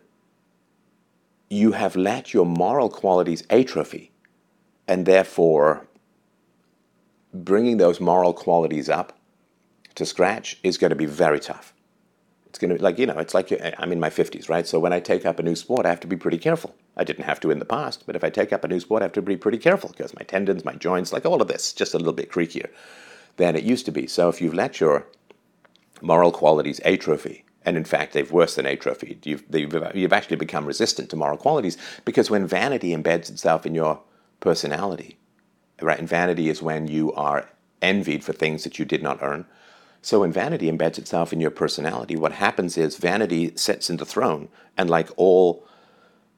you 1.51 1.73
have 1.73 1.97
let 1.97 2.35
your 2.35 2.45
moral 2.45 2.91
qualities 2.91 3.43
atrophy, 3.49 4.13
and 4.87 5.07
therefore 5.07 5.87
bringing 7.33 7.79
those 7.79 8.01
moral 8.01 8.35
qualities 8.35 8.89
up 8.89 9.19
to 9.95 10.05
scratch 10.05 10.59
is 10.63 10.77
going 10.77 10.91
to 10.91 10.97
be 10.97 11.07
very 11.07 11.41
tough. 11.41 11.73
It's 12.49 12.59
going 12.59 12.71
to 12.71 12.77
be 12.77 12.83
like, 12.83 12.99
you 12.99 13.07
know, 13.07 13.19
it's 13.19 13.35
like 13.35 13.53
uh, 13.53 13.73
I'm 13.79 13.93
in 13.93 14.01
my 14.01 14.11
50s, 14.11 14.49
right? 14.49 14.67
So 14.67 14.79
when 14.79 14.93
I 14.93 15.01
take 15.01 15.27
up 15.27 15.39
a 15.39 15.43
new 15.43 15.55
sport, 15.55 15.87
I 15.87 15.91
have 15.91 16.01
to 16.01 16.07
be 16.07 16.17
pretty 16.17 16.39
careful. 16.39 16.75
I 16.97 17.05
didn't 17.05 17.25
have 17.25 17.41
to 17.41 17.51
in 17.51 17.59
the 17.59 17.65
past, 17.65 18.05
but 18.07 18.17
if 18.17 18.25
I 18.25 18.31
take 18.31 18.53
up 18.53 18.65
a 18.65 18.69
new 18.69 18.81
sport, 18.81 19.03
I 19.03 19.07
have 19.07 19.13
to 19.13 19.23
be 19.23 19.37
pretty 19.37 19.59
careful 19.59 19.91
because 19.91 20.15
my 20.15 20.23
tendons, 20.23 20.65
my 20.65 20.75
joints, 20.75 21.13
like 21.13 21.27
all 21.27 21.43
of 21.43 21.49
this, 21.49 21.73
just 21.73 21.95
a 21.95 21.99
little 21.99 22.13
bit 22.13 22.31
creakier 22.31 22.69
than 23.37 23.55
it 23.55 23.65
used 23.65 23.85
to 23.87 23.93
be. 23.93 24.07
So 24.07 24.29
if 24.29 24.41
you've 24.41 24.55
let 24.55 24.81
your 24.81 25.07
moral 26.03 26.33
qualities 26.33 26.81
atrophy, 26.85 27.45
And 27.65 27.77
in 27.77 27.85
fact, 27.85 28.15
they've 28.15 28.33
worse 28.33 28.55
than. 28.55 28.67
You've, 29.25 29.45
you've 29.53 30.13
actually 30.13 30.37
become 30.37 30.65
resistant 30.65 31.11
to 31.11 31.17
moral 31.17 31.37
qualities 31.37 31.77
because 32.05 32.31
when 32.31 32.47
vanity 32.47 32.97
embeds 32.97 33.31
itself 33.31 33.67
in 33.67 33.75
your 33.75 34.01
personality, 34.41 35.19
right? 35.83 35.99
And 35.99 36.09
vanity 36.09 36.49
is 36.49 36.63
when 36.63 36.89
you 36.89 37.13
are 37.13 37.51
envied 37.83 38.25
for 38.25 38.33
things 38.33 38.65
that 38.65 38.79
you 38.79 38.85
did 38.85 39.03
not 39.03 39.19
earn. 39.23 39.45
So 40.03 40.21
when 40.21 40.33
vanity 40.33 40.71
embeds 40.71 40.99
itself 40.99 41.33
in 41.33 41.41
your 41.41 41.51
personality, 41.51 42.17
what 42.17 42.33
happens 42.33 42.79
is 42.79 42.97
vanity 42.97 43.53
sits 43.57 43.91
in 43.91 43.97
the 43.97 44.07
throne, 44.07 44.49
and 44.77 44.89
like 44.89 45.11
all 45.17 45.65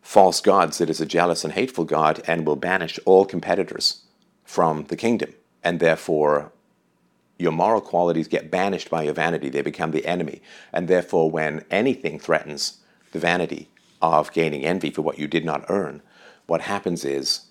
false 0.02 0.40
gods, 0.40 0.80
it 0.80 0.90
is 0.90 1.00
a 1.00 1.06
jealous 1.06 1.44
and 1.44 1.52
hateful 1.52 1.84
God 1.84 2.22
and 2.26 2.46
will 2.46 2.56
banish 2.56 2.98
all 3.04 3.24
competitors 3.24 4.02
from 4.44 4.84
the 4.84 4.96
kingdom. 4.96 5.34
And 5.62 5.78
therefore, 5.78 6.52
your 7.38 7.52
moral 7.52 7.80
qualities 7.80 8.28
get 8.28 8.50
banished 8.50 8.90
by 8.90 9.02
your 9.02 9.14
vanity. 9.14 9.48
They 9.48 9.62
become 9.62 9.90
the 9.92 10.06
enemy. 10.06 10.42
And 10.72 10.88
therefore, 10.88 11.30
when 11.30 11.64
anything 11.70 12.18
threatens 12.18 12.78
the 13.12 13.18
vanity 13.18 13.68
of 14.02 14.32
gaining 14.32 14.64
envy 14.64 14.90
for 14.90 15.02
what 15.02 15.18
you 15.18 15.26
did 15.26 15.44
not 15.44 15.64
earn, 15.68 16.02
what 16.46 16.62
happens 16.62 17.04
is 17.04 17.42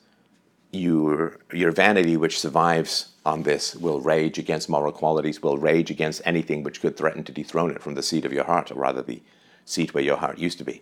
your, 0.71 1.39
your 1.51 1.71
vanity, 1.71 2.15
which 2.17 2.39
survives 2.39 3.10
on 3.25 3.43
this, 3.43 3.75
will 3.75 4.01
rage 4.01 4.38
against 4.38 4.69
moral 4.69 4.91
qualities, 4.91 5.41
will 5.41 5.58
rage 5.58 5.89
against 5.89 6.21
anything 6.25 6.63
which 6.63 6.82
could 6.82 6.95
threaten 6.95 7.23
to 7.23 7.32
dethrone 7.32 7.71
it 7.71 7.82
from 7.82 7.95
the 7.95 8.03
seat 8.03 8.25
of 8.25 8.34
your 8.34 8.45
heart, 8.45 8.71
or 8.71 8.75
rather 8.75 9.01
the 9.01 9.21
seat 9.65 9.93
where 9.93 10.03
your 10.03 10.17
heart 10.17 10.38
used 10.38 10.58
to 10.58 10.63
be. 10.63 10.82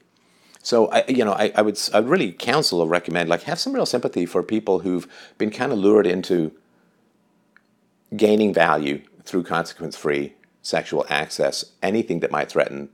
So 0.61 0.87
I, 0.87 1.05
you 1.07 1.23
know, 1.23 1.33
I, 1.33 1.51
I 1.55 1.61
would 1.61 1.79
I 1.93 2.01
would 2.01 2.09
really 2.09 2.33
counsel 2.33 2.81
or 2.81 2.87
recommend 2.87 3.29
like 3.29 3.43
have 3.43 3.59
some 3.59 3.73
real 3.73 3.85
sympathy 3.85 4.25
for 4.25 4.43
people 4.43 4.79
who've 4.79 5.07
been 5.37 5.51
kind 5.51 5.71
of 5.71 5.77
lured 5.77 6.05
into 6.05 6.51
gaining 8.15 8.53
value 8.53 9.01
through 9.23 9.43
consequence-free 9.43 10.33
sexual 10.61 11.05
access. 11.09 11.63
Anything 11.81 12.19
that 12.19 12.31
might 12.31 12.49
threaten 12.49 12.89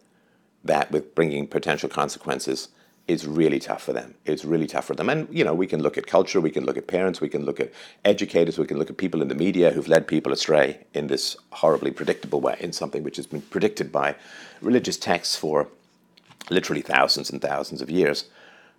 that 0.64 0.92
with 0.92 1.16
bringing 1.16 1.48
potential 1.48 1.90
consequences 1.90 2.70
is 3.08 3.28
really 3.28 3.60
tough 3.60 3.84
for 3.84 3.92
them. 3.92 4.16
It's 4.26 4.46
really 4.46 4.68
tough 4.68 4.86
for 4.86 4.96
them. 4.96 5.10
And, 5.10 5.28
you 5.30 5.44
know, 5.44 5.54
we 5.54 5.68
can 5.68 5.82
look 5.84 5.98
at 5.98 6.08
culture, 6.08 6.40
we 6.40 6.52
can 6.52 6.66
look 6.66 6.78
at 6.78 6.88
parents, 6.88 7.20
we 7.20 7.28
can 7.28 7.44
look 7.44 7.60
at 7.60 7.72
educators, 8.06 8.58
we 8.58 8.66
can 8.66 8.80
look 8.80 8.90
at 8.90 8.98
people 8.98 9.22
in 9.22 9.28
the 9.28 9.36
media 9.36 9.72
who've 9.72 9.88
led 9.90 10.08
people 10.08 10.32
astray 10.32 10.86
in 10.94 11.08
this 11.08 11.36
horribly 11.52 11.92
predictable 11.92 12.40
way, 12.40 12.56
in 12.62 12.72
something 12.72 13.04
which 13.04 13.18
has 13.18 13.28
been 13.28 13.42
predicted 13.42 13.92
by 13.92 14.16
religious 14.62 14.98
texts 14.98 15.36
for 15.36 15.68
literally 16.50 16.82
thousands 16.82 17.30
and 17.30 17.42
thousands 17.42 17.82
of 17.82 17.90
years. 17.90 18.26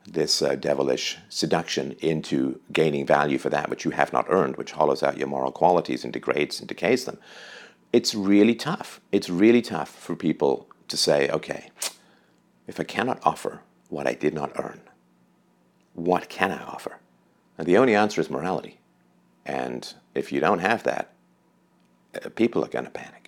This 0.07 0.41
uh, 0.43 0.55
devilish 0.55 1.19
seduction 1.29 1.93
into 2.01 2.61
gaining 2.73 3.07
value 3.07 3.39
for 3.39 3.51
that 3.51 3.69
which 3.69 3.85
you 3.85 3.91
have 3.91 4.13
not 4.13 4.27
earned, 4.29 4.57
which 4.57 4.73
hollows 4.73 5.03
out 5.03 5.19
your 5.19 5.29
moral 5.29 5.53
qualities 5.53 6.03
and 6.05 6.13
degrades 6.13 6.61
and 6.61 6.69
decays 6.69 7.05
them. 7.05 7.19
It's 7.93 8.15
really 8.15 8.55
tough. 8.55 9.01
It's 9.13 9.29
really 9.31 9.63
tough 9.63 9.89
for 9.89 10.17
people 10.17 10.67
to 10.89 10.97
say, 10.97 11.29
okay, 11.29 11.71
if 12.67 12.81
I 12.81 12.85
cannot 12.85 13.21
offer 13.23 13.61
what 13.89 14.07
I 14.07 14.15
did 14.15 14.35
not 14.35 14.53
earn, 14.57 14.81
what 15.95 16.29
can 16.29 16.51
I 16.51 16.63
offer? 16.63 16.99
And 17.59 17.67
the 17.67 17.79
only 17.79 17.95
answer 17.95 18.21
is 18.21 18.31
morality. 18.31 18.79
And 19.47 19.93
if 20.15 20.33
you 20.33 20.41
don't 20.41 20.59
have 20.61 20.83
that, 20.85 21.13
uh, 22.15 22.29
people 22.31 22.65
are 22.65 22.69
going 22.69 22.85
to 22.87 22.91
panic. 22.91 23.24